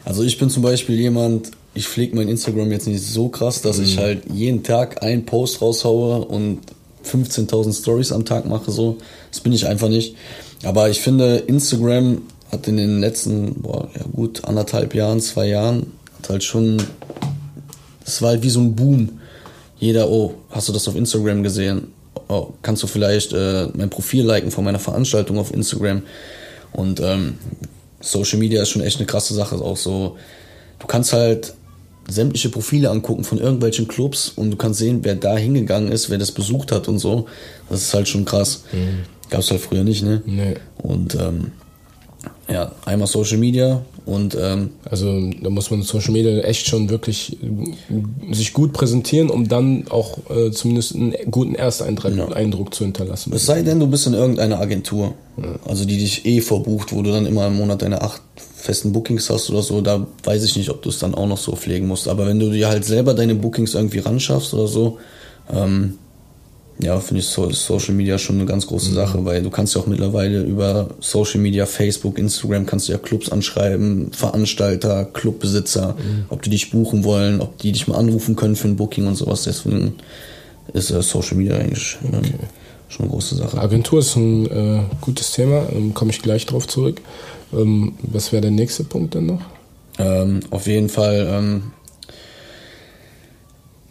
[0.05, 3.77] Also ich bin zum Beispiel jemand, ich pflege mein Instagram jetzt nicht so krass, dass
[3.77, 3.83] mhm.
[3.83, 6.59] ich halt jeden Tag einen Post raushaue und
[7.05, 8.97] 15.000 Stories am Tag mache, so.
[9.31, 10.15] Das bin ich einfach nicht.
[10.63, 12.21] Aber ich finde, Instagram
[12.51, 16.81] hat in den letzten, boah, ja gut, anderthalb Jahren, zwei Jahren, hat halt schon,
[18.05, 19.19] es war halt wie so ein Boom.
[19.77, 21.89] Jeder, oh, hast du das auf Instagram gesehen?
[22.27, 26.03] Oh, kannst du vielleicht äh, mein Profil liken von meiner Veranstaltung auf Instagram.
[26.71, 27.35] Und ähm,
[28.01, 29.55] Social Media ist schon echt eine krasse Sache.
[29.55, 30.17] Auch so,
[30.79, 31.53] du kannst halt
[32.07, 36.17] sämtliche Profile angucken von irgendwelchen Clubs und du kannst sehen, wer da hingegangen ist, wer
[36.17, 37.27] das besucht hat und so.
[37.69, 38.63] Das ist halt schon krass.
[38.71, 39.03] Mhm.
[39.29, 40.21] Gab es halt früher nicht, ne?
[40.25, 40.55] Nee.
[40.77, 41.51] Und ähm,
[42.47, 47.37] ja, einmal Social Media und ähm, also da muss man Social Media echt schon wirklich
[47.41, 52.27] äh, sich gut präsentieren, um dann auch äh, zumindest einen guten Ersteindruck ja.
[52.27, 53.33] Eindruck zu hinterlassen.
[53.33, 55.55] Es sei denn, du bist in irgendeiner Agentur, ja.
[55.67, 59.29] also die dich eh verbucht, wo du dann immer im Monat deine acht festen Bookings
[59.29, 61.87] hast oder so, da weiß ich nicht, ob du es dann auch noch so pflegen
[61.87, 62.07] musst.
[62.07, 64.99] Aber wenn du dir halt selber deine Bookings irgendwie ran schaffst oder so,
[65.51, 65.97] ähm,
[66.79, 68.95] ja, finde ich so, Social Media schon eine ganz große mhm.
[68.95, 72.97] Sache, weil du kannst ja auch mittlerweile über Social Media, Facebook, Instagram kannst du ja
[72.97, 76.25] Clubs anschreiben, Veranstalter, Clubbesitzer, mhm.
[76.29, 79.15] ob die dich buchen wollen, ob die dich mal anrufen können für ein Booking und
[79.15, 79.43] sowas.
[79.43, 79.93] Deswegen
[80.73, 82.33] ist äh, Social Media eigentlich äh, okay.
[82.89, 83.57] schon eine große Sache.
[83.57, 87.01] Agentur ist ein äh, gutes Thema, ähm, komme ich gleich drauf zurück.
[87.53, 89.41] Ähm, was wäre der nächste Punkt dann noch?
[89.97, 91.63] Ähm, auf jeden Fall ähm,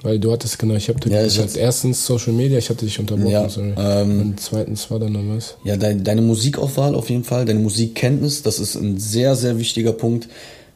[0.05, 3.30] weil du hattest, genau, ich habe ja, gesagt, erstens Social Media, ich hatte dich unterbrochen,
[3.30, 3.72] ja, sorry.
[3.76, 5.57] Ähm, Und zweitens war dann noch was?
[5.64, 9.94] Ja, deine, deine Musikauswahl auf jeden Fall, deine Musikkenntnis, das ist ein sehr, sehr wichtiger
[9.94, 10.28] Punkt.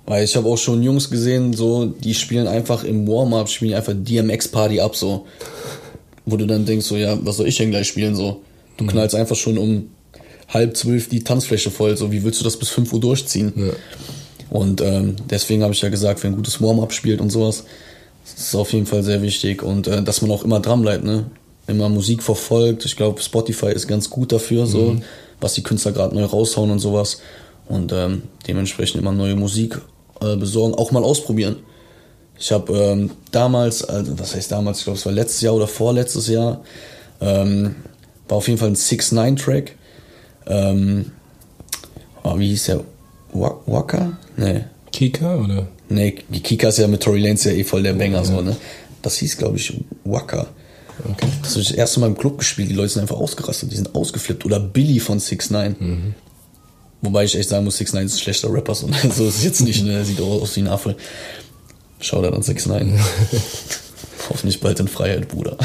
[0.07, 3.93] Weil ich habe auch schon Jungs gesehen, so, die spielen einfach im Warm-Up, spielen einfach
[3.95, 5.27] DMX-Party ab, so.
[6.25, 8.41] Wo du dann denkst, so, ja, was soll ich denn gleich spielen, so?
[8.79, 8.89] Du mhm.
[8.89, 9.91] knallst einfach schon um
[10.49, 13.53] halb zwölf die Tanzfläche voll, so, wie willst du das bis fünf Uhr durchziehen?
[13.55, 13.73] Ja.
[14.49, 17.65] Und ähm, deswegen habe ich ja gesagt, wer ein gutes Warm-Up spielt und sowas,
[18.35, 21.05] das ist auf jeden Fall sehr wichtig und äh, dass man auch immer dran bleibt,
[21.05, 21.27] ne?
[21.67, 22.87] Immer Musik verfolgt.
[22.87, 25.03] Ich glaube, Spotify ist ganz gut dafür, so mhm.
[25.41, 27.21] was die Künstler gerade neu raushauen und sowas.
[27.69, 29.79] Und ähm, dementsprechend immer neue Musik
[30.23, 31.57] äh, besorgen, auch mal ausprobieren.
[32.39, 35.67] Ich habe ähm, damals, also was heißt damals, ich glaube, es war letztes Jahr oder
[35.67, 36.63] vorletztes Jahr,
[37.21, 37.75] ähm,
[38.29, 39.75] war auf jeden Fall ein 6-9-Track.
[40.47, 41.13] Ähm,
[42.23, 42.81] oh, wie hieß der?
[43.33, 44.17] Waka?
[44.37, 44.65] Nee.
[44.99, 45.69] Kika oder?
[45.89, 48.25] Nee, die Kika ist ja mit Tory Lanez ja eh voll der Banger, ja.
[48.25, 48.57] so, ne?
[49.01, 49.73] Das hieß, glaube ich,
[50.03, 50.49] Waka.
[51.09, 51.29] Okay.
[51.41, 53.77] Das habe ich das erste Mal im Club gespielt, die Leute sind einfach ausgerastet, die
[53.77, 54.45] sind ausgeflippt.
[54.45, 56.15] Oder Billy von 6 9 mhm.
[57.01, 58.97] Wobei ich echt sagen muss, 6 9 ist ein schlechter Rapper, so, ne?
[59.15, 60.05] so ist es jetzt nicht, ne?
[60.05, 60.97] Sieht auch aus wie ein Affe.
[62.01, 62.99] Schau da dann 6 9
[64.31, 65.57] Hoffentlich bald in Freiheit, Bruder.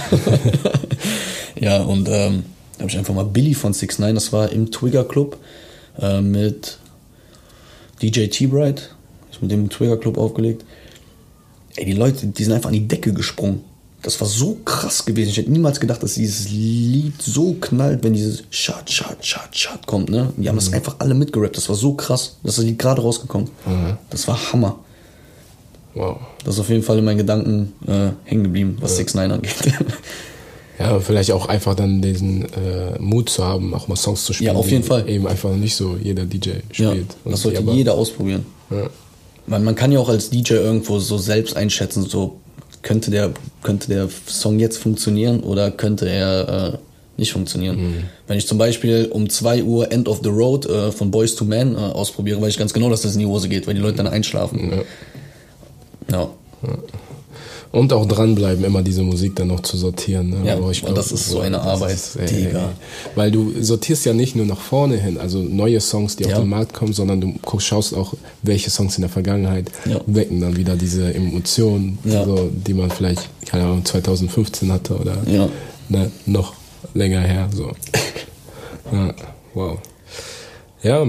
[1.59, 4.69] ja, und ähm, da habe ich einfach mal Billy von 6 9 das war im
[4.69, 5.39] Twigger Club
[5.99, 6.77] äh, mit
[8.03, 8.92] DJ T-Bright,
[9.43, 10.65] mit dem Trigger Club aufgelegt.
[11.75, 13.61] Ey, die Leute, die sind einfach an die Decke gesprungen.
[14.01, 15.29] das war so krass gewesen.
[15.29, 19.87] Ich hätte niemals gedacht, dass dieses Lied so knallt, wenn dieses Shot, Shot, Shot, Shot
[19.87, 20.33] kommt, ne?
[20.35, 21.55] Die haben das einfach alle mitgerappt.
[21.55, 22.37] Das war so krass.
[22.43, 23.49] Das ist gerade rausgekommen.
[24.09, 24.79] Das war Hammer.
[25.93, 26.17] Wow.
[26.43, 29.55] Das ist auf jeden Fall in meinen Gedanken äh, hängen geblieben, was 6 9 angeht.
[30.79, 34.53] Ja, vielleicht auch einfach dann diesen äh, Mut zu haben, auch mal Songs zu spielen.
[34.53, 35.07] Ja, auf jeden Fall.
[35.07, 37.15] Eben einfach nicht so jeder DJ ja, spielt.
[37.23, 38.45] Und das sollte jeder ausprobieren.
[38.71, 38.89] Ja.
[39.45, 42.39] Weil man kann ja auch als DJ irgendwo so selbst einschätzen, so
[42.81, 43.31] könnte der,
[43.61, 46.77] könnte der Song jetzt funktionieren oder könnte er äh,
[47.17, 47.77] nicht funktionieren.
[47.77, 48.03] Mhm.
[48.27, 51.45] Wenn ich zum Beispiel um 2 Uhr End of the Road äh, von Boys to
[51.45, 53.81] Men äh, ausprobiere, weiß ich ganz genau, dass das in die Hose geht, weil die
[53.81, 54.83] Leute dann einschlafen.
[56.11, 56.29] Ja.
[57.73, 60.29] Und auch dranbleiben, immer diese Musik dann noch zu sortieren.
[60.29, 60.37] Ne?
[60.47, 62.59] Ja, Aber und das ist so eine Arbeit, ist, ey, Digga.
[62.67, 63.15] ey.
[63.15, 66.35] Weil du sortierst ja nicht nur nach vorne hin, also neue Songs, die Ja.
[66.35, 68.13] auf den Markt kommen, sondern du guckst, schaust auch,
[68.43, 69.99] welche Songs in der Vergangenheit Ja.
[70.05, 72.23] wecken dann wieder diese Emotionen, Ja.
[72.25, 75.17] so, die man vielleicht, keine Ahnung, 2015 hatte oder
[75.89, 76.53] ne, noch
[76.93, 77.49] länger her.
[77.55, 77.71] So.
[79.55, 79.79] wow.
[80.83, 81.07] Ja,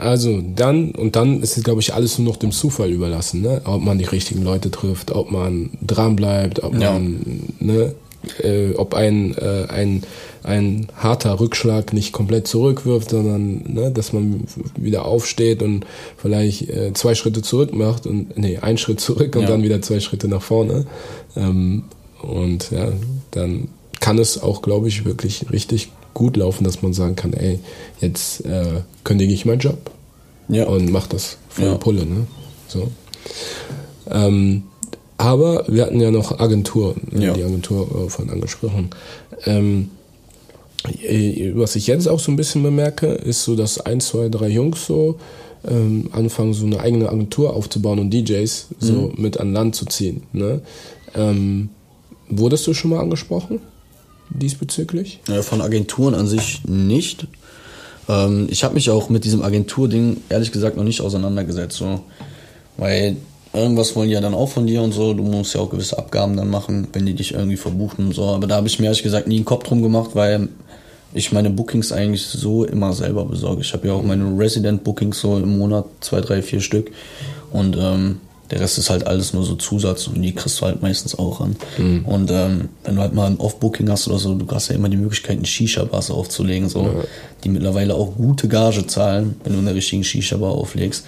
[0.00, 3.60] also dann, und dann ist es, glaube ich, alles nur noch dem Zufall überlassen, ne?
[3.64, 6.92] Ob man die richtigen Leute trifft, ob man dran bleibt, ob Ja.
[6.92, 7.94] man, ne,
[8.42, 10.02] äh, ob ein, äh, ein,
[10.42, 14.44] ein harter Rückschlag nicht komplett zurückwirft, sondern ne, dass man
[14.76, 15.86] wieder aufsteht und
[16.16, 19.48] vielleicht äh, zwei Schritte zurück macht und nee, einen Schritt zurück und Ja.
[19.48, 20.86] dann wieder zwei Schritte nach vorne.
[21.36, 21.84] Ähm,
[22.22, 22.88] und ja,
[23.30, 23.68] dann
[24.00, 27.58] kann es auch, glaube ich, wirklich richtig gut laufen, dass man sagen kann, ey,
[28.00, 29.90] jetzt äh, kündige ich meinen Job
[30.48, 30.66] Ja.
[30.66, 31.74] und mach das volle Ja.
[31.76, 32.26] Pulle, ne?
[32.68, 32.88] So.
[34.10, 34.64] Ähm,
[35.18, 37.32] aber wir hatten ja noch Agentur, Ja.
[37.34, 38.90] die Agentur äh, von angesprochen.
[39.44, 39.90] Ähm,
[41.02, 44.48] äh, was ich jetzt auch so ein bisschen bemerke, ist so, dass ein, zwei, drei
[44.48, 45.16] Jungs so
[45.68, 50.22] ähm, anfangen, so eine eigene Agentur aufzubauen und DJs so mit an Land zu ziehen.
[50.32, 50.62] Ne?
[51.14, 51.68] Ähm,
[52.30, 53.60] wurdest du schon mal angesprochen
[54.30, 55.20] diesbezüglich?
[55.28, 57.26] Ja, von Agenturen an sich nicht.
[58.08, 61.76] Ähm, ich habe mich auch mit diesem Agenturding ehrlich gesagt noch nicht auseinandergesetzt.
[61.76, 62.00] So.
[62.76, 63.16] Weil
[63.52, 65.14] irgendwas wollen die ja dann auch von dir und so.
[65.14, 68.24] Du musst ja auch gewisse Abgaben dann machen, wenn die dich irgendwie verbuchen und so.
[68.24, 70.48] Aber da habe ich mir ehrlich gesagt nie einen Kopf drum gemacht, weil
[71.12, 73.62] ich meine Bookings eigentlich so immer selber besorge.
[73.62, 76.92] Ich habe ja auch meine Resident-Bookings so im Monat, zwei, drei, vier Stück.
[77.50, 78.20] Und ähm,
[78.50, 81.40] der Rest ist halt alles nur so Zusatz und die kriegst du halt meistens auch
[81.40, 81.56] an.
[82.04, 84.88] Und ähm, wenn du halt mal ein Off-Booking hast oder so, du hast ja immer
[84.88, 87.04] die Möglichkeit, eine Shisha-Bars aufzulegen, so,
[87.44, 91.04] die mittlerweile auch gute Gage zahlen, wenn du in der richtigen Shisha-Bar auflegst.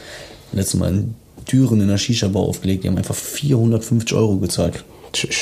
[0.52, 1.14] Letztes Mal in
[1.50, 4.84] Düren in einer Shisha-Bar aufgelegt, die haben einfach 450 Euro gezahlt.
[5.12, 5.36] Tschüss.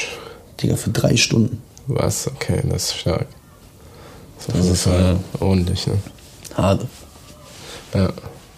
[0.62, 1.60] Digga, für drei Stunden.
[1.86, 2.28] Was?
[2.28, 3.26] Okay, das ist stark.
[4.46, 5.94] Das Das ist, Fall ordentlich, ne?
[6.54, 6.86] Hart.
[7.94, 8.12] Ja.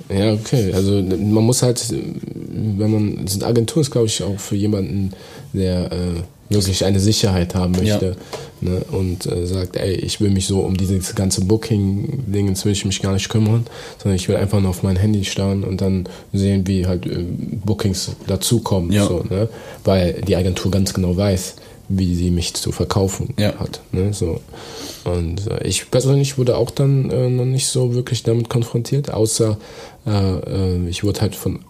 [0.08, 0.72] Ja, okay.
[0.74, 1.82] Also man muss halt,
[2.52, 5.12] wenn man, so eine Agentur ist, glaube ich, auch für jemanden,
[5.52, 6.22] der äh,
[6.54, 8.16] wirklich eine Sicherheit haben möchte
[8.60, 12.84] ne, und äh, sagt, ey, ich will mich so um dieses ganze Booking-Ding, will ich
[12.84, 13.66] mich gar nicht kümmern,
[13.98, 17.24] sondern ich will einfach nur auf mein Handy starren und dann sehen, wie halt äh,
[17.64, 18.92] Bookings dazukommen.
[18.92, 19.06] Ja.
[19.06, 19.48] So, ne?
[19.84, 21.56] Weil die Agentur ganz genau weiß,
[21.88, 23.58] wie sie mich zu verkaufen Ja.
[23.58, 23.80] hat.
[23.92, 24.12] Ne?
[24.12, 24.40] So.
[25.04, 29.58] Und äh, ich persönlich wurde auch dann äh, noch nicht so wirklich damit konfrontiert, außer
[30.06, 31.60] äh, äh, ich wurde halt von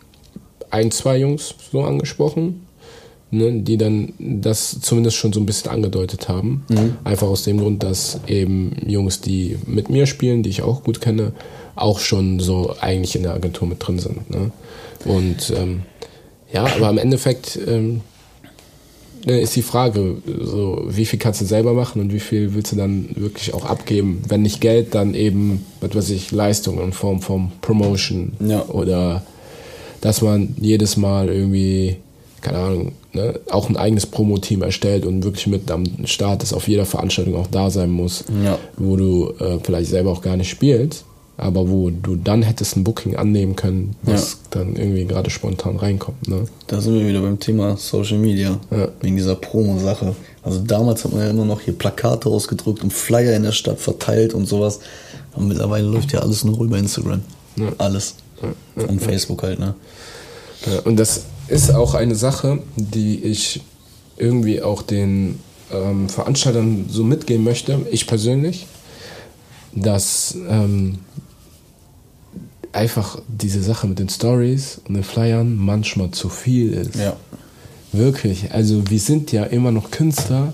[0.72, 2.66] ein, zwei Jungs so angesprochen,
[3.30, 6.64] ne, die dann das zumindest schon so ein bisschen angedeutet haben.
[7.04, 11.00] Einfach aus dem Grund, dass eben Jungs, die mit mir spielen, die ich auch gut
[11.00, 11.32] kenne,
[11.76, 14.28] auch schon so eigentlich in der Agentur mit drin sind.
[14.30, 14.50] Ne?
[15.04, 15.82] Und ähm,
[16.52, 18.00] ja, aber im Endeffekt ähm,
[19.26, 22.72] ne, ist die Frage, so, wie viel kannst du selber machen und wie viel willst
[22.72, 24.22] du dann wirklich auch abgeben?
[24.28, 28.64] Wenn nicht Geld, dann eben, was weiß ich, Leistung in Form von Promotion Ja.
[28.66, 29.22] oder
[30.02, 31.96] dass man jedes Mal irgendwie,
[32.42, 36.68] keine Ahnung, ne, auch ein eigenes Promo-Team erstellt und wirklich mit am Start ist, auf
[36.68, 38.58] jeder Veranstaltung auch da sein muss, Ja.
[38.76, 41.04] wo du äh, vielleicht selber auch gar nicht spielst,
[41.38, 46.28] aber wo du dann hättest ein Booking annehmen können, was dann irgendwie gerade spontan reinkommt.
[46.28, 46.44] Ne?
[46.66, 48.58] Da sind wir wieder beim Thema Social Media.
[48.70, 48.88] Ja.
[49.00, 50.14] Wegen dieser Promo-Sache.
[50.42, 53.78] Also damals hat man ja immer noch hier Plakate ausgedruckt und Flyer in der Stadt
[53.80, 54.80] verteilt und sowas.
[55.34, 57.22] Und mittlerweile läuft ja alles nur über Instagram.
[57.78, 58.14] Alles.
[58.74, 59.74] Und Facebook halt, ne?
[60.66, 63.62] Ja, und das ist auch eine Sache, die ich
[64.16, 65.40] irgendwie auch den
[65.72, 68.66] ähm, Veranstaltern so mitgeben möchte, ich persönlich,
[69.74, 70.98] dass ähm,
[72.72, 76.96] einfach diese Sache mit den Stories und den Flyern manchmal zu viel ist.
[76.96, 77.16] Ja.
[77.92, 78.52] Wirklich.
[78.52, 80.52] Also wir sind ja immer noch Künstler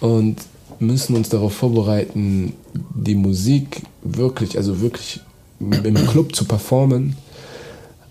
[0.00, 0.36] und
[0.78, 2.52] müssen uns darauf vorbereiten,
[2.94, 5.20] die Musik wirklich, also wirklich
[5.60, 7.16] im Club zu performen.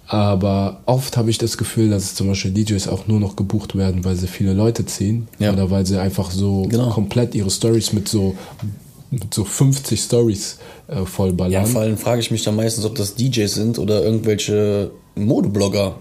[0.08, 4.06] Aber oft habe ich das Gefühl, dass zum Beispiel DJs auch nur noch gebucht werden,
[4.06, 5.28] weil sie viele Leute ziehen.
[5.40, 5.52] Ja.
[5.52, 6.92] Oder weil sie einfach so Genau.
[6.92, 8.36] komplett ihre Stories mit so,
[9.10, 11.52] mit so 50 Stories äh, vollballern.
[11.52, 15.96] Ja, vor allem frage ich mich dann meistens, ob das DJs sind oder irgendwelche Modeblogger.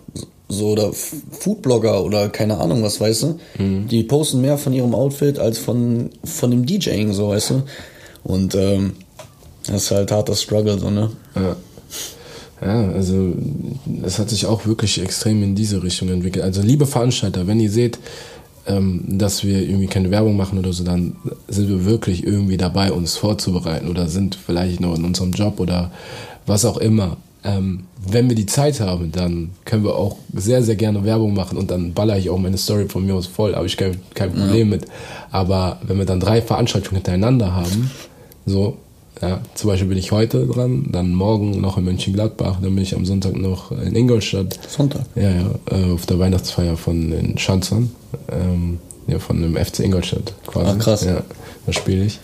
[0.51, 3.39] So oder Foodblogger oder keine Ahnung was, weißt du?
[3.59, 7.63] Die posten mehr von ihrem Outfit als von, von dem DJing, so, weißt du?
[8.25, 8.93] Und ähm,
[9.67, 11.11] das ist halt harter Struggle, so, ne?
[11.35, 11.57] Ja.
[12.65, 13.35] Ja, also
[14.05, 16.45] es hat sich auch wirklich extrem in diese Richtung entwickelt.
[16.45, 17.99] Also liebe Veranstalter, wenn ihr seht,
[18.67, 21.17] ähm, dass wir irgendwie keine Werbung machen oder so, dann
[21.49, 25.91] sind wir wirklich irgendwie dabei, uns vorzubereiten oder sind vielleicht noch in unserem Job oder
[26.47, 27.19] was auch immer.
[27.43, 31.59] Ähm, wenn wir die Zeit haben, dann können wir auch sehr, sehr gerne Werbung machen
[31.59, 34.33] und dann baller ich auch meine Story von mir aus voll, habe ich kein, kein
[34.33, 34.87] Problem mit.
[35.31, 37.91] Aber wenn wir dann drei Veranstaltungen hintereinander haben,
[38.47, 38.79] so,
[39.29, 42.95] ja, zum Beispiel bin ich heute dran, dann morgen noch in Mönchengladbach, dann bin ich
[42.95, 44.59] am Sonntag noch in Ingolstadt.
[44.69, 45.03] Sonntag.
[45.17, 47.91] Ja, ja, äh, auf der Weihnachtsfeier von den Schanzern,
[48.31, 50.71] ähm, ja, von dem FC Ingolstadt quasi.
[50.71, 51.05] Ah, krass.
[51.05, 51.23] Ja,
[51.67, 52.19] da spiele ich.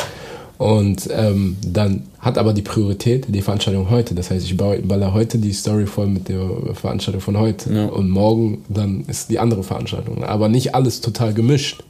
[0.58, 4.14] Und ähm, dann hat aber die Priorität die Veranstaltung heute.
[4.14, 7.72] Das heißt, ich baue- baller heute die Story voll mit der Veranstaltung von heute.
[7.72, 7.86] Ja.
[7.86, 10.22] Und morgen dann ist die andere Veranstaltung.
[10.22, 11.82] Aber nicht alles total gemischt.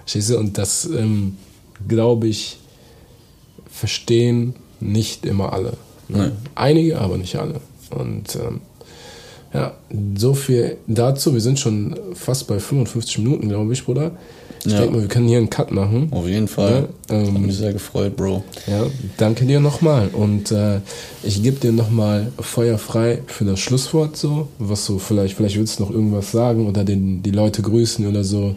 [0.00, 0.38] Verstehst du?
[0.38, 1.36] Und das, ähm,
[1.86, 2.58] glaube ich,
[3.72, 5.74] verstehen nicht immer alle.
[6.08, 6.32] Ne?
[6.54, 7.54] Einige, aber nicht alle.
[7.90, 8.60] Und ähm,
[9.54, 9.74] ja,
[10.16, 11.34] so viel dazu.
[11.34, 14.12] Wir sind schon fast bei 55 Minuten, glaube ich, Bruder.
[14.64, 14.78] Ich Ja.
[14.80, 16.08] denke mal, wir können hier einen Cut machen.
[16.12, 16.88] Auf jeden Fall.
[17.10, 18.44] Ja, ähm, Hat mich sehr gefreut, Bro.
[18.66, 18.86] Ja,
[19.18, 20.08] danke dir nochmal.
[20.12, 20.78] Und äh,
[21.22, 24.48] ich gebe dir nochmal Feuer frei für das Schlusswort so.
[24.58, 28.22] Was so, vielleicht, vielleicht willst du noch irgendwas sagen oder den, die Leute grüßen oder
[28.24, 28.54] so.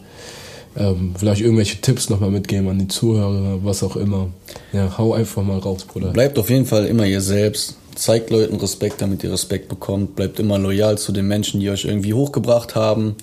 [0.78, 4.30] Ähm, vielleicht irgendwelche Tipps nochmal mitgeben an die Zuhörer, was auch immer.
[4.73, 6.11] Ja, hau einfach mal raus, Bruder.
[6.11, 7.78] Bleibt auf jeden Fall immer ihr selbst.
[7.95, 10.17] Zeigt Leuten Respekt, damit ihr Respekt bekommt.
[10.17, 13.15] Bleibt immer loyal zu den Menschen, die euch irgendwie hochgebracht haben.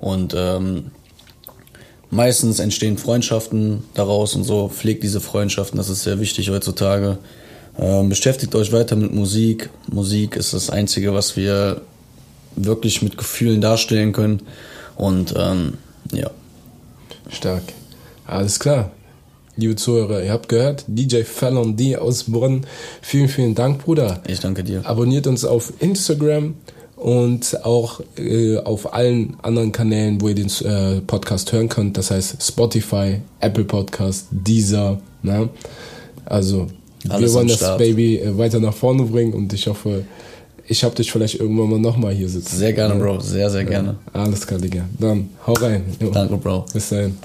[0.00, 0.90] Und ähm,
[2.10, 4.68] meistens entstehen Freundschaften daraus und so.
[4.68, 7.18] Pflegt diese Freundschaften, das ist sehr wichtig heutzutage.
[7.78, 9.70] Ähm, beschäftigt euch weiter mit Musik.
[9.92, 11.82] Musik ist das Einzige, was wir
[12.56, 14.42] wirklich mit Gefühlen darstellen können.
[14.96, 15.74] Und ähm,
[16.12, 16.30] ja,
[17.28, 17.62] Stark.
[18.26, 18.90] Alles klar.
[19.58, 22.66] Liebe Zuhörer, ihr habt gehört, DJ Fallon D aus Bonn.
[23.00, 24.20] Vielen, vielen Dank, Bruder.
[24.26, 24.84] ich danke dir.
[24.84, 26.54] Abonniert uns auf Instagram
[26.96, 31.96] und auch äh, auf allen anderen Kanälen, wo ihr den äh, Podcast hören könnt.
[31.96, 34.98] Das heißt Spotify, Apple Podcast, Deezer.
[35.22, 35.48] Ne?
[36.26, 36.66] Also
[37.08, 37.78] Alles wir wollen das.
[37.78, 40.04] Baby äh, weiter nach vorne bringen und ich hoffe,
[40.68, 42.56] ich habe dich vielleicht irgendwann mal nochmal hier sitzen.
[42.56, 43.20] Sehr gerne, Bro.
[43.20, 43.96] Sehr, sehr gerne.
[44.12, 44.84] Alles klar, Digga.
[44.98, 45.84] Dann hau rein.
[46.00, 46.10] Jo.
[46.10, 46.66] Danke, Bro.
[46.72, 47.16] Bis dahin.